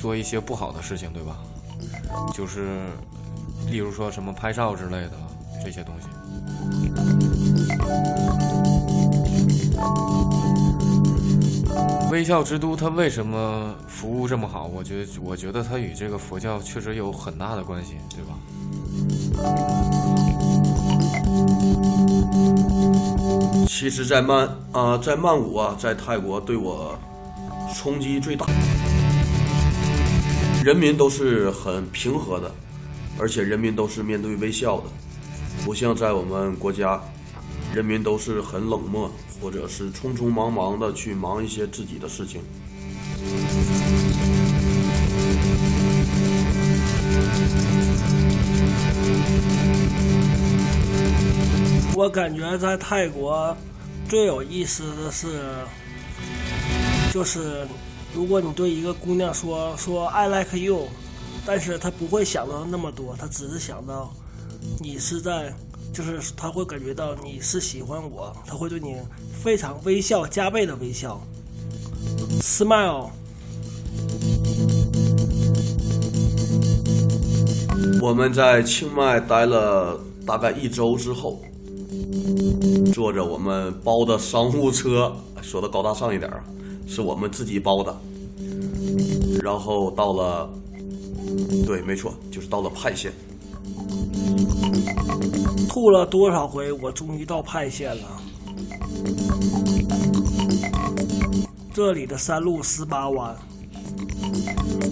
[0.00, 1.36] 做一些不好的事情，对吧？
[2.32, 2.86] 就是，
[3.70, 5.12] 例如说什么拍照之类的
[5.62, 6.08] 这些东西。
[12.10, 14.64] 微笑之都它为什么服务这么好？
[14.64, 18.34] 我觉得，我觉得它与这个佛教确实有很大的关系，对吧？
[23.68, 26.98] 其实，在曼啊、在曼谷啊，在泰国对我
[27.74, 28.46] 冲击最大。
[30.64, 32.54] 人民都是很平和的，
[33.18, 34.84] 而且人民都是面对微笑的，
[35.64, 37.00] 不像在我们国家，
[37.74, 42.42] 人民都是很冷漠，或者是匆匆忙忙的去忙一些自己的事情。
[51.94, 53.54] 我感觉在泰国
[54.08, 55.28] 最有意思的是，
[57.12, 57.66] 就是
[58.14, 60.88] 如果你对一个姑娘说说 I like you，
[61.44, 64.12] 但是她不会想到那么多，她只是想到
[64.78, 65.52] 你是在，
[65.92, 68.96] 就是她会感觉到你是喜欢我，她会对你
[69.42, 71.20] 非常微笑，加倍的微笑
[72.40, 73.10] ，smile。
[78.00, 81.42] 我们在清迈待了大概一周之后，
[82.94, 86.42] 坐着我们包的商务车，说的高大上一点啊，
[86.90, 87.96] 是我们自己包的。
[89.40, 90.50] 然后到了，
[91.64, 93.12] 对，没错，就是到了派县。
[95.68, 98.02] 吐了多少回，我终于到派县了。
[101.72, 103.36] 这里的山路十八弯，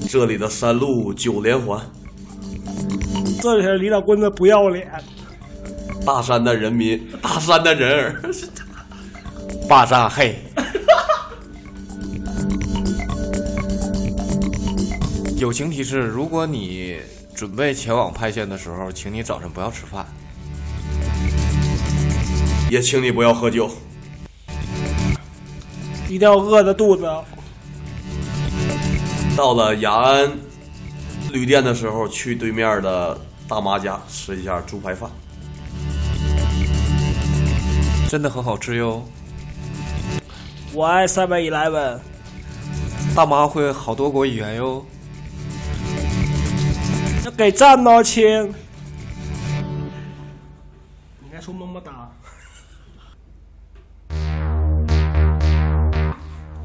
[0.08, 1.84] 这里的山路九连环，
[3.42, 4.88] 这里的李老棍子不要脸。
[6.06, 8.22] 大山的人民，大山的人儿。
[9.68, 10.36] 霸占嘿。
[15.38, 16.98] 友情提示：如果你
[17.32, 20.04] 准备前往派县的时候，请你早上不要吃饭。
[22.68, 23.70] 也请你不要喝酒。
[26.08, 27.08] 一定要饿着肚子。
[29.36, 30.28] 到了雅安
[31.30, 33.16] 旅店的时候，去对面的
[33.46, 35.08] 大妈家吃一下猪排饭。
[38.08, 39.06] 真的很好吃哟。
[40.72, 42.00] 我爱 Seven Eleven，
[43.14, 44.84] 大妈会好多国语言哟。
[47.28, 48.26] 要给赞哦，亲。
[51.22, 52.10] 应该说么么哒。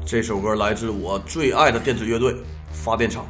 [0.06, 2.34] 这首歌来自我最爱的电子乐队
[2.72, 3.26] 发电厂。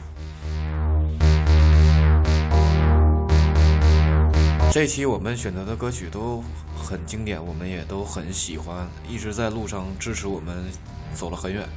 [4.70, 6.40] 这期我们选择的歌曲都
[6.76, 10.54] 很经典，我们也都很喜欢，一直在路上支持我们，
[11.12, 11.68] 走了很远。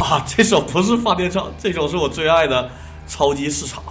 [0.00, 2.70] 啊，这首不是发电厂，这首是我最爱的
[3.06, 3.82] 超级市场。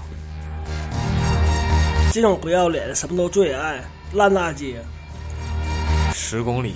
[2.12, 4.82] 这种不要脸，什么都最爱，烂大街。
[6.14, 6.76] 十公里。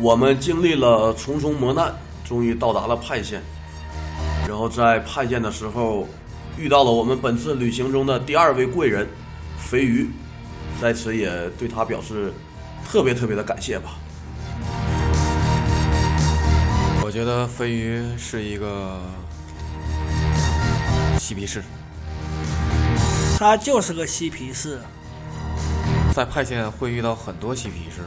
[0.00, 1.92] 我们经历了重重磨难，
[2.24, 3.42] 终于到达了派县。
[4.46, 6.06] 然后在派县的时候，
[6.56, 9.08] 遇到了我们本次旅行中的第二位贵人，
[9.66, 10.08] 肥鱼，
[10.80, 12.32] 在此也对他表示
[12.88, 13.96] 特别特别的感谢吧。
[17.02, 19.00] 我觉得飞鱼是一个
[21.18, 21.64] 嬉皮士，
[23.36, 24.80] 他就是个嬉皮士。
[26.14, 28.02] 在派县会遇到很多嬉皮士。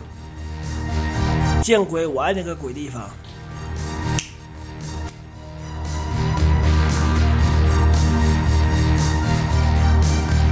[1.62, 2.08] 见鬼！
[2.08, 3.10] 我爱那个鬼地方。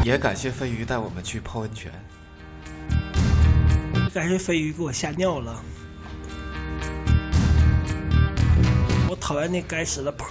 [0.08, 1.92] 也感谢飞鱼带我们去泡温泉。
[4.14, 5.62] 感谢飞鱼给我吓尿了。
[9.10, 10.30] 我讨厌那该死的坡。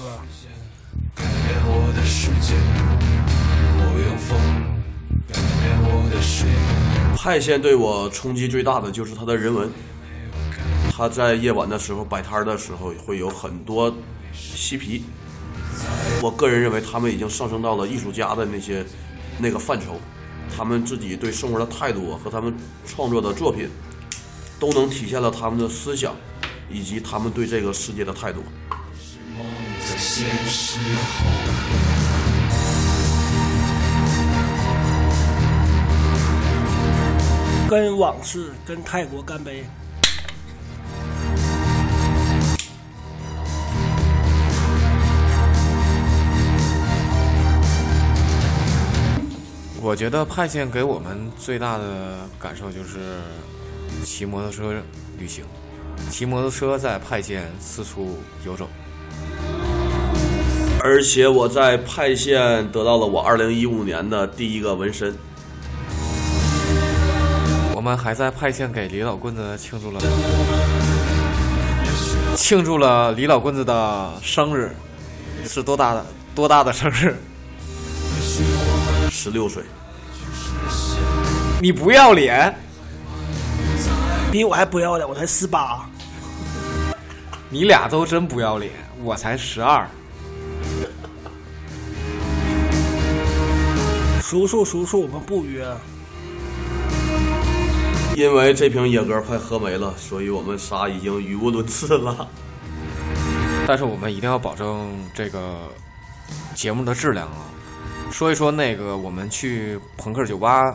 [7.15, 9.71] 派线对我冲击最大的就是它的人文。
[10.91, 13.95] 他在夜晚的时候摆摊的时候，会有很多
[14.33, 15.05] 嬉皮。
[16.23, 18.83] 我个人认为，他们已经上升到了艺术家的那些
[19.39, 20.01] 那个范畴。
[20.57, 22.55] 他们自己对生活的态度和他们
[22.87, 23.69] 创作的作品，
[24.61, 26.15] 都能体现了他们的思想，
[26.71, 28.43] 以及他们对这个世界的态度。
[37.69, 39.65] 跟往事，跟泰国干杯。
[49.87, 52.99] 我觉得派县给我们最大的感受就是
[54.05, 54.75] 骑摩托车
[55.17, 55.45] 旅行，
[56.11, 58.69] 骑摩托车在派县四处游走。
[60.83, 65.15] 而且我在派县得到了我二零一五年的第一个纹身。
[67.73, 70.01] 我们还在派县给李老棍子庆祝了
[72.35, 74.75] 庆祝了李老棍子的生日，
[75.45, 77.15] 是多大的多大的生日？
[79.27, 79.61] 十六岁，
[81.61, 82.55] 你不要脸！
[84.31, 85.85] 比我还不要脸，我才十八。
[87.51, 88.71] 你俩都真不要脸，
[89.03, 89.85] 我才十二。
[94.23, 95.67] 叔叔，叔叔，我们不约。
[98.15, 102.29] 因为这瓶野格快喝没了，所以我们仨已经语无伦次了。
[103.67, 105.69] 但是我们一定要保证这个
[106.55, 107.51] 节目的质量啊！
[108.11, 110.75] 说一说那个我们去朋克酒吧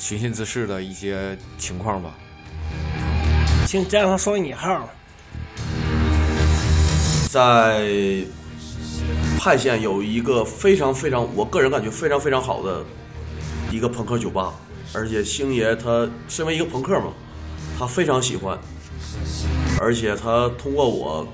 [0.00, 2.10] 寻衅滋事的一些情况吧。
[3.66, 4.88] 请加上双引号。
[7.28, 8.24] 在
[9.38, 12.84] 派县有一个非常非常，我个人感觉非常非常好的
[13.70, 14.52] 一个朋克酒吧，
[14.92, 17.12] 而且星爷他身为一个朋克嘛，
[17.78, 18.58] 他非常喜欢，
[19.80, 21.24] 而且他通过我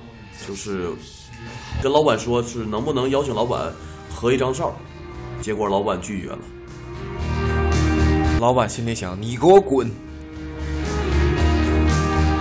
[0.46, 0.90] 就是
[1.82, 3.72] 跟老板说，是能不能邀请老板
[4.14, 4.76] 合一张照。
[5.41, 6.39] 结果老板拒绝了。
[8.41, 9.91] 老板心里想：“你给我滚！”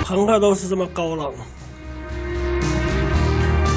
[0.04, 1.32] 朋克都是这么高冷。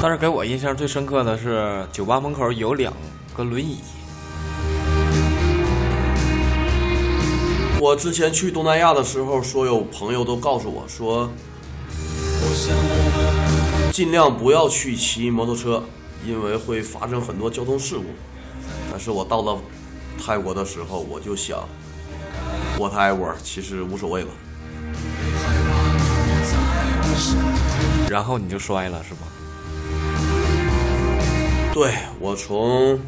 [0.01, 2.93] 但是给我印象最深刻的是，酒吧门口有两
[3.35, 3.79] 个轮椅。
[7.81, 11.29] 我之前去东南亚的时候，所有朋友都告诉我说，
[13.91, 15.83] 尽量不要去骑摩托车，
[16.25, 18.03] 因为会发生很多交通事故。
[18.99, 19.57] 是我到了
[20.21, 21.67] 泰国的时候，我就想
[22.77, 24.27] ，whatever，其实无所谓了。
[28.09, 29.19] 然后你就摔了是吗？
[31.73, 32.99] 对，我从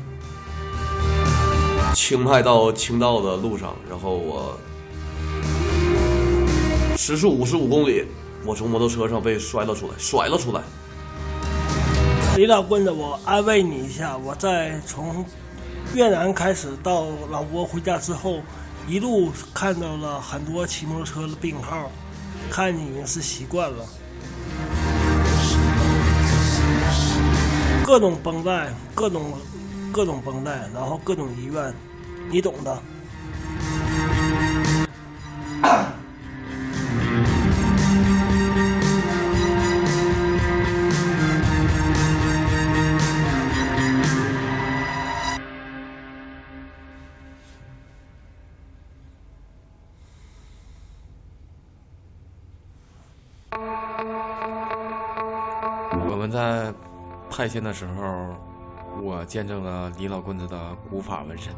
[1.94, 4.58] 清迈到青道的路上，然后我
[6.98, 8.06] 时速五十五公里，
[8.46, 10.62] 我从摩托车上被摔了出来，甩了出来。
[12.38, 15.26] 李老棍子，我安慰你一下，我再从
[15.93, 18.41] 越南开始到老挝回家之后，
[18.88, 21.91] 一路看到了很多骑摩托车的病号，
[22.49, 23.86] 看你已经是习惯了。
[27.86, 29.34] 各种绷带，各种
[29.91, 31.73] 各种绷带，然后各种医院，
[32.29, 32.82] 你懂的。
[57.42, 58.36] 派遣的时候，
[59.02, 61.52] 我见证了李老棍子的古法纹身。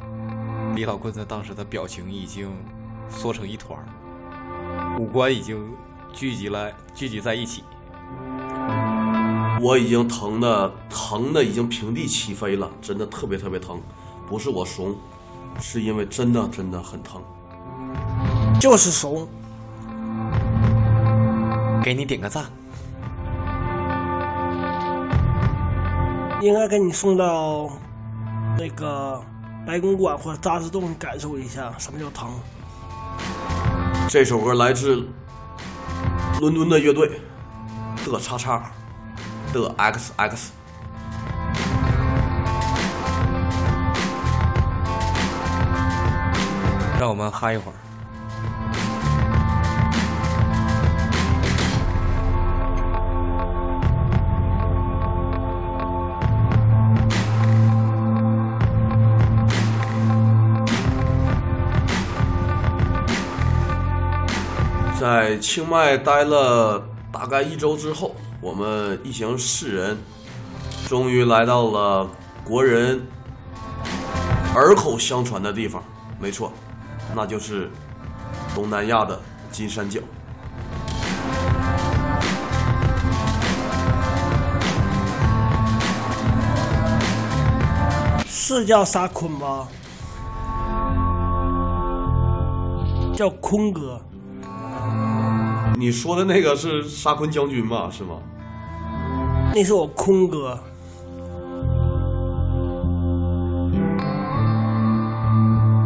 [0.74, 2.50] 李老棍子当时的表情已经
[3.10, 3.78] 缩成一团，
[4.98, 5.74] 五官已经
[6.14, 7.66] 聚集了聚集在一起。
[9.62, 13.82] 我已经疼的疼的已经平地起飞了，真的特别特别疼，
[14.26, 14.96] 不是我怂，
[15.60, 17.22] 是因为真的真的很疼。
[18.58, 19.28] 就是怂。
[21.84, 22.46] 给你点个赞。
[26.44, 27.70] 应该给你送到
[28.58, 29.18] 那个
[29.66, 32.30] 白公馆或者渣滓洞，感受一下什么叫疼。
[34.10, 35.08] 这首歌来自
[36.41, 37.10] 伦敦的乐队
[38.06, 38.62] 的叉叉
[39.54, 40.50] 的 XX，
[47.00, 47.76] 让我们嗨一会儿。
[65.04, 66.82] 在清迈待了
[67.12, 69.97] 大概一周之后，我们一行四人
[70.88, 72.10] 终于来到了
[72.45, 73.06] 国人
[74.56, 75.84] 耳口相传的地方。
[76.18, 76.54] 没错，
[77.14, 77.70] 那就是
[78.56, 79.20] 东南亚的
[79.51, 79.99] 金三角。
[88.26, 89.68] 是叫沙坤吧？
[93.14, 94.01] 叫坤哥。
[95.76, 97.89] 你说的那个是沙坤将军吧？
[97.91, 98.19] 是吗？
[99.53, 100.57] 那是我坤哥。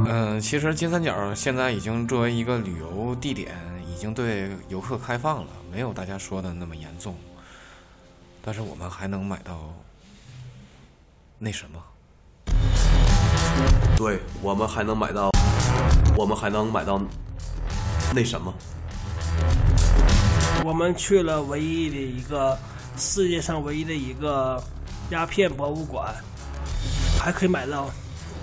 [0.09, 3.55] 嗯，其实金三角现在已经作为一个旅游地点，
[3.91, 7.15] 已经对游客开放了，没有大家说的那么严重。
[8.41, 9.73] 但是我们还能买到
[11.39, 11.83] 那什么？
[13.97, 15.31] 对，我们还能买到，
[16.15, 17.01] 我们还能买到
[18.13, 18.53] 那什么？
[20.63, 22.57] 我们去了唯一的一个
[22.97, 24.61] 世界上唯一的一个
[25.11, 26.13] 鸦片博物馆，
[27.19, 27.89] 还可以买到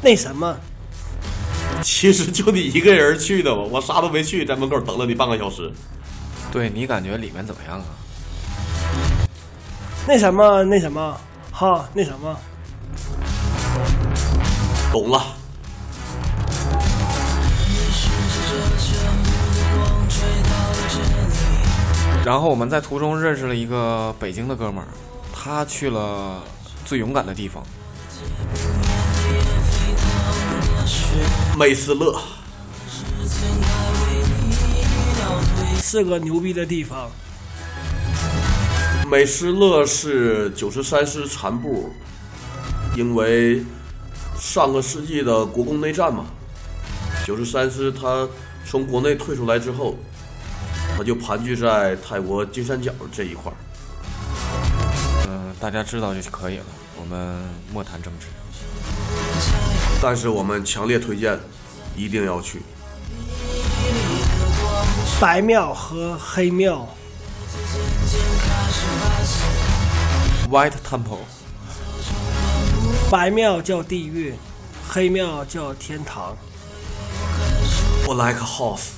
[0.01, 0.57] 那什么。
[1.83, 5.71] 其实就你一个人去的吧，我啥都没去，在门口等了你半个小时。
[6.51, 7.87] 对你感觉里面怎么样啊？
[10.07, 11.19] 那什么那什么
[11.51, 12.37] 哈那什么，
[14.93, 15.25] 懂了。
[22.25, 24.89] 然后我们在途中认识了一个北京的哥们儿，
[25.31, 26.43] 他去了
[26.83, 27.62] 最勇敢的地方。
[31.59, 32.18] 美斯乐
[35.83, 37.11] 是个牛逼的地方。
[39.07, 41.91] 美斯乐是九十三师残部，
[42.97, 43.62] 因为
[44.41, 46.25] 上个世纪的国共内战嘛，
[47.27, 48.27] 九十三师他
[48.64, 49.95] 从国内退出来之后，
[50.97, 53.57] 他就盘踞在泰国金三角这一块儿。
[55.28, 56.64] 嗯、大家知道就可以了，
[56.97, 57.42] 我们
[57.72, 58.26] 莫谈政治。
[60.01, 61.38] 但是我们强烈推荐，
[61.97, 62.62] 一定要去。
[65.20, 66.86] 白庙和黑庙
[70.51, 71.24] ，White Temple，
[73.11, 74.34] 白庙叫地狱，
[74.88, 76.36] 黑庙叫天堂。
[78.07, 78.88] 我 like house，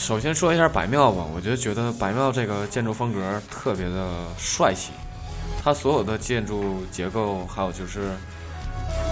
[0.00, 3.20] 首先说一下白庙吧，我就觉得白庙这个建筑风格
[3.50, 4.90] 特别的帅气，
[5.62, 8.16] 它所有的建筑结构，还有就是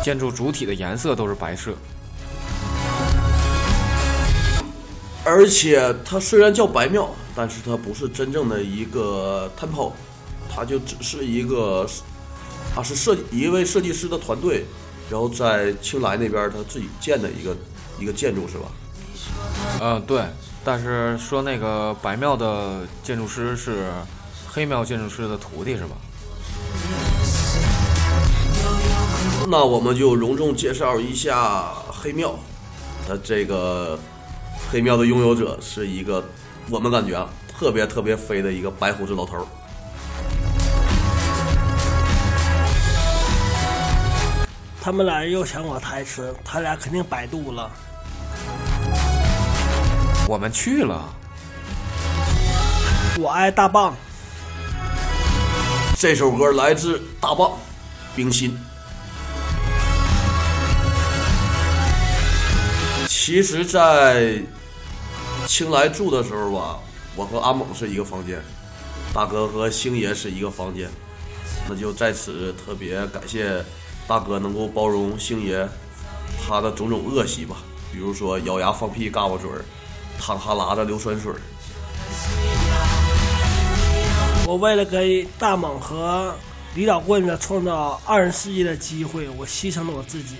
[0.03, 1.75] 建筑主体的颜色都是白色。
[5.23, 9.93] 而且它虽然叫白庙，但是它不是真正的一个 temple，
[10.49, 11.87] 它就只是一个，
[12.75, 14.65] 它是设计一位设计师的团队，
[15.11, 17.55] 然后在青莱那边他自己建的一个
[17.99, 18.67] 一个建筑是吧？
[19.81, 20.25] 嗯，对，
[20.65, 23.91] 但是说那个白庙的建筑师是
[24.49, 25.97] 黑庙建筑师的徒弟是吧？
[29.49, 32.35] 那我们就隆重介绍一下黑庙。
[33.07, 33.99] 它这个
[34.71, 36.25] 黑庙的拥有者是一个
[36.69, 39.47] 我们感觉啊特别特别飞的一个白胡子老头儿。
[44.83, 47.71] 他们俩又抢我台词，他俩肯定百度了。
[50.29, 51.05] 我们去了，
[53.17, 53.95] 我爱大棒，
[55.97, 57.53] 这首歌来自大棒，
[58.17, 58.59] 冰心。
[63.09, 64.43] 其实，在
[65.47, 66.81] 青来住的时候吧，
[67.15, 68.43] 我和阿猛是一个房间，
[69.15, 70.91] 大哥和星爷是一个房间。
[71.69, 73.65] 那就在此特别感谢
[74.09, 75.69] 大哥能够包容星爷
[76.45, 77.59] 他的种种恶习吧，
[77.93, 79.65] 比如说咬牙放屁、嘎巴嘴儿、
[80.19, 81.41] 淌哈喇子、流酸水儿。
[84.47, 86.35] 我为了给大猛和
[86.75, 90.37] 李老棍子创造二人世界的机会，我牺牲了我自己。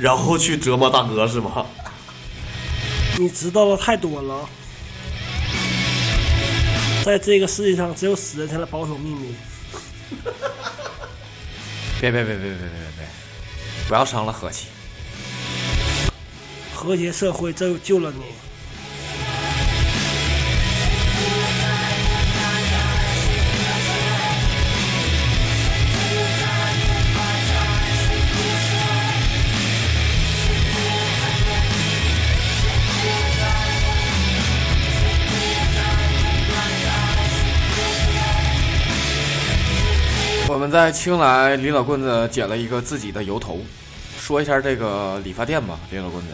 [0.00, 1.66] 然后去折磨大哥是吗？
[3.18, 4.46] 你知道的太多了，
[7.02, 9.34] 在这个世界上，只有死人才能保守秘密。
[11.98, 12.68] 别别别别别别别
[12.98, 13.08] 别，
[13.88, 14.66] 不要伤了和气。
[16.76, 18.22] 和谐社会，这救了你。
[40.48, 43.60] 我们在青来，李老棍子剪了一个自己的油头，
[44.20, 46.28] 说一下这个理发店吧，李老棍子。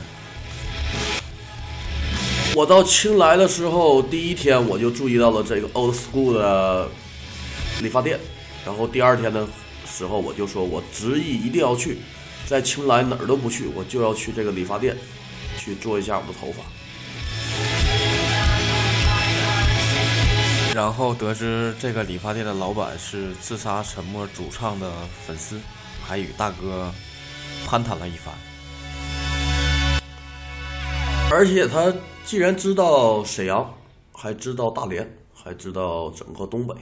[2.55, 6.87] 我到青来的时候，第一天我就注意到了这个 old school 的
[7.81, 8.21] 理发店，
[8.67, 9.47] 然后第二天的
[9.87, 11.99] 时候我就说，我执意一定要去，
[12.47, 14.95] 在青来哪儿都不去，我就要去这个理发店
[15.57, 16.63] 去做一下我的头发。
[20.75, 24.93] 然后得知这个理发店的老板是自杀沉默主唱的
[25.27, 25.59] 粉丝，
[26.07, 26.93] 还与大哥
[27.67, 28.35] 攀谈了一番。
[31.31, 31.91] 而且他
[32.25, 33.69] 既然知道沈阳，
[34.13, 36.75] 还知道大连，还知道整个东北。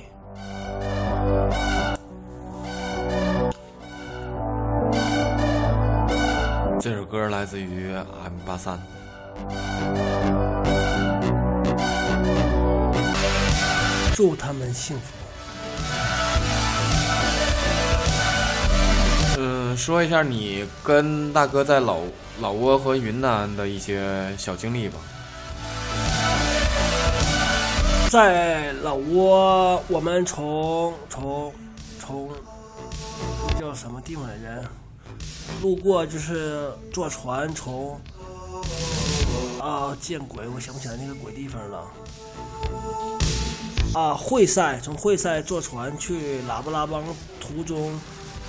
[6.80, 8.80] 这首歌来自于 M 八三。
[14.14, 15.02] 祝他们幸福。
[19.38, 21.98] 嗯，说一下你跟大哥在老
[22.40, 24.98] 老挝和云南的一些小经历吧。
[28.10, 31.54] 在老挝，我们从从
[32.00, 32.28] 从
[33.56, 34.64] 叫什么地方来着？
[35.62, 38.00] 路过就是坐船从
[39.60, 41.84] 啊见鬼，我想不起来那个鬼地方了。
[43.94, 47.04] 啊，会赛从会赛坐船去喇叭拉邦，
[47.38, 47.96] 途中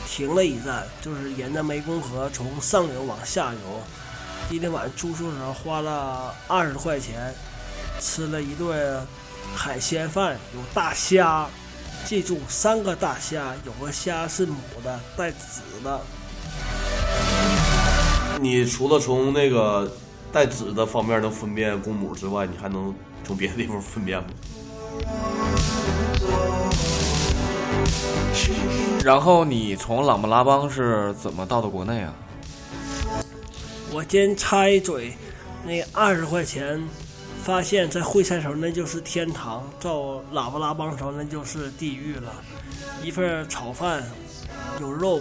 [0.08, 3.60] 停了一站，就是沿着湄公河从上游往下游。
[4.50, 7.32] 第一天晚上住宿的时候花了二十块钱，
[8.00, 9.06] 吃了一顿
[9.56, 11.48] 海鲜饭，有大虾，
[12.06, 16.02] 记住三个大虾，有个虾是母的，带籽的。
[18.40, 19.92] 你除了从那个
[20.32, 24.30] 带籽的方面能分辨公母之外，你还能从别的地方分辨吗？
[29.04, 32.14] 然后你从朗布拉邦是怎么到的国内啊？
[33.92, 35.14] 我先插一嘴，
[35.66, 36.82] 那二十块钱，
[37.44, 42.32] 发现在会赛时候那就是天堂，到喇叭拉邦时候那就是地狱了。
[43.04, 44.04] 一份炒饭
[44.80, 45.20] 有肉，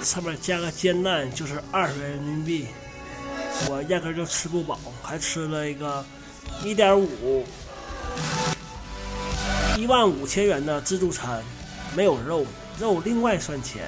[0.00, 2.66] 上面加个煎蛋就是二十元人民币，
[3.68, 6.02] 我压根就吃不饱，还吃了一个
[6.62, 7.44] 一点五
[9.76, 11.42] 一万五千元的自助餐，
[11.94, 12.46] 没有肉，
[12.80, 13.82] 肉另外算钱。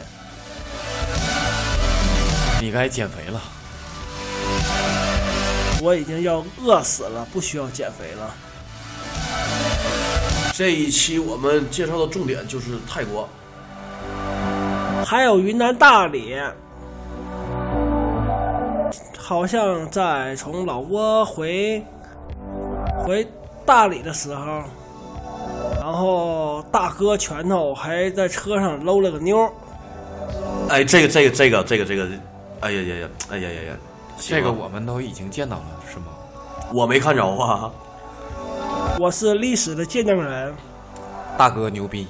[2.61, 3.43] 你该减肥了。
[5.87, 8.35] 我已经要饿死了，不需要减肥了。
[10.53, 13.29] 这一期我们介绍的重点就是泰国，
[15.05, 16.35] 还有云南大理，
[19.17, 21.81] 好像在从老挝回
[23.05, 23.25] 回
[23.65, 24.65] 大理的时候，
[25.79, 29.49] 然后大哥拳头还在车上搂了个妞。
[30.69, 32.09] 哎，这个这个这个这个这个，
[32.59, 33.77] 哎呀呀呀，哎呀呀呀，
[34.19, 36.07] 这个我们都已经见到了，是吗？
[36.73, 37.71] 我没看着啊。
[38.99, 40.55] 我是历史的见证人。
[41.39, 42.07] 大哥牛逼。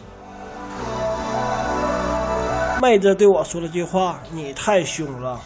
[2.81, 5.41] 妹子对我说了句话：“你太凶了，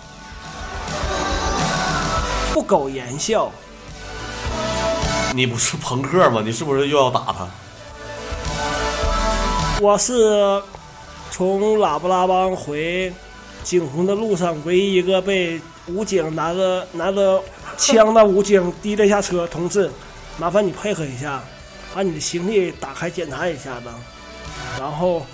[2.53, 3.51] 不苟言笑。”
[5.35, 6.43] 你不是朋克吗？
[6.45, 7.49] 你是不是又要打他？
[9.81, 10.61] 我是
[11.31, 13.13] 从喇叭拉邦回
[13.63, 15.61] 景洪的路上唯一一个被
[15.95, 17.43] 武警拿着拿着
[17.77, 19.47] 枪的武警滴了一下车。
[19.47, 19.91] 同志，
[20.39, 21.43] 麻烦你配合一下，
[21.95, 23.87] 把你的行李打开检查一下子。
[24.79, 25.27] 然后，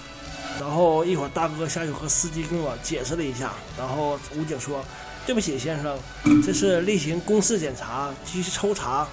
[0.61, 3.53] 然后一会儿大哥下去和司机跟我解释了一下。
[3.79, 4.85] 然后武警说
[5.27, 5.99] ：“对不起，先生，
[6.45, 9.07] 这是例行公事检查，继续抽查。”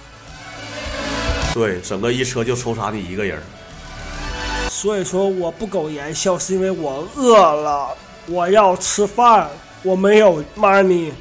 [1.52, 3.40] 对，整个一车就抽查你一个人。
[4.68, 9.48] 所以说我不苟言笑，是因为我饿了，我要吃饭，
[9.82, 11.12] 我没有 money，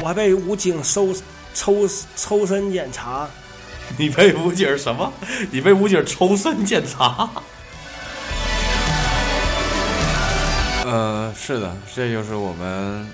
[0.00, 1.14] 我还被武警搜
[1.54, 3.28] 抽抽身检查。
[3.96, 5.12] 你被武警什么？
[5.50, 7.30] 你被武警抽身检查？
[10.84, 13.08] 呃，是的，这就是我们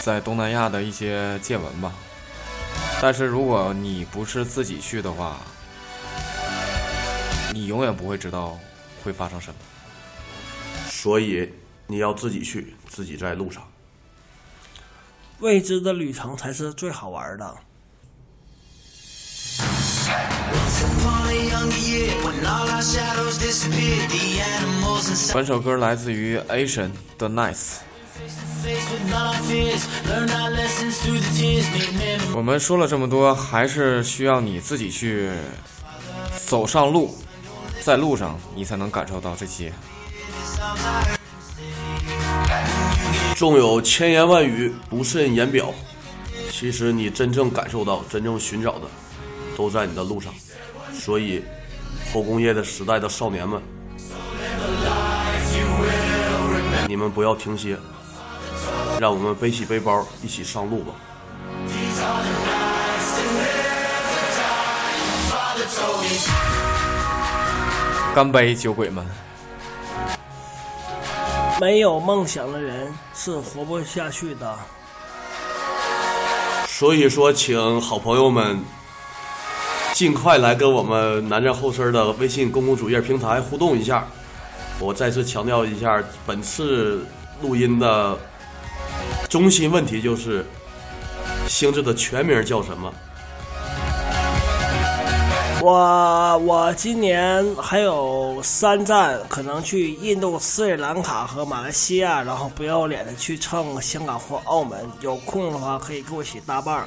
[0.00, 1.92] 在东南亚的一些见闻吧。
[3.00, 5.38] 但是如果你不是自己去的话，
[7.52, 8.58] 你永远不会知道
[9.02, 9.56] 会发生什么。
[10.88, 11.52] 所以
[11.86, 13.62] 你要自己去，自己在路上。
[15.44, 17.54] 未知的旅程才是最好玩的。
[25.34, 27.74] 本首歌来自于 Asian 的 Nice。
[32.34, 35.30] 我们说了这么多，还是需要你自己去
[36.46, 37.18] 走上路，
[37.82, 39.70] 在路上你才能感受到这些。
[43.34, 45.74] 纵有千言万语不甚言表，
[46.52, 48.82] 其实你真正感受到、真正寻找的，
[49.56, 50.32] 都在你的路上。
[50.92, 51.42] 所以，
[52.12, 53.60] 后工业的时代的少年们，
[56.86, 57.76] 你们不要停歇。
[59.00, 60.94] 让我们背起背包，一起上路吧！
[68.14, 69.04] 干杯，酒鬼们！
[71.60, 74.58] 没有梦想的人是活不下去的。
[76.66, 78.58] 所以说，请好朋友们
[79.92, 84.06] 尽快来跟我们南站后身的微信公共主页平台互动一下。
[84.80, 87.06] 我再次强调一下，本次
[87.40, 88.18] 录音的。
[89.28, 90.44] 中心问题就是，
[91.48, 92.92] 星子的全名叫什么？
[95.64, 104.78] 我我今年还有三站，可能去印度、斯里兰卡和马来西亚，然后不要脸的去蹭香港或澳门。
[105.00, 106.86] 有空的话可以给我一起搭伴。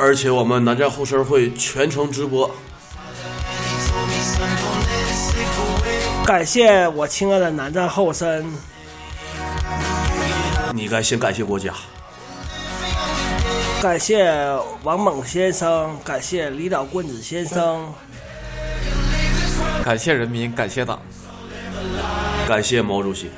[0.00, 2.50] 而且我们南站后身会全程直播。
[6.26, 8.44] 感谢我亲爱的南站后身。
[10.74, 11.72] 你该先感谢国家，
[13.80, 14.28] 感谢
[14.82, 17.86] 王猛先生，感谢李老棍子先生，
[19.84, 20.98] 感谢人民，感谢党，
[22.48, 23.30] 感谢毛主席。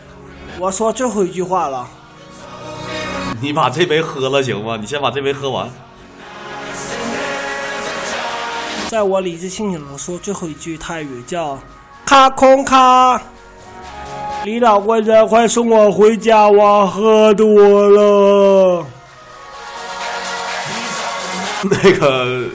[0.58, 1.86] 我说最后一句话了，
[3.38, 4.78] 你把这杯喝了行吗？
[4.80, 5.68] 你先把这杯喝完。
[8.88, 11.58] 在我理智清醒的说最后一句泰语叫
[12.06, 13.20] “卡空卡”。
[14.44, 16.48] 李老官人，快送我回家！
[16.48, 18.86] 我喝多了。
[21.68, 22.48] 那个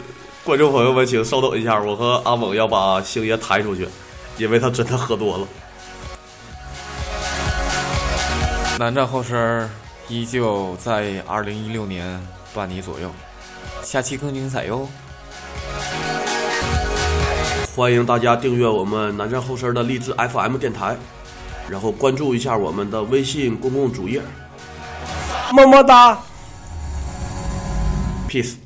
[0.44, 3.88] 观众朋友们，请稍等一下，我和阿猛要把星爷抬出去，
[4.38, 5.48] 因为他真的喝多了。
[8.80, 9.70] 南站后身
[10.08, 12.20] 依旧在二零一六年
[12.54, 13.12] 半你左右，
[13.84, 14.88] 下期更精彩哟！
[17.76, 20.98] 欢迎大家订阅我们南站后身的励志 FM 电台。
[21.70, 24.22] 然后关注一下我们的微信公共主页，
[25.52, 26.20] 么么哒
[28.30, 28.65] ，peace。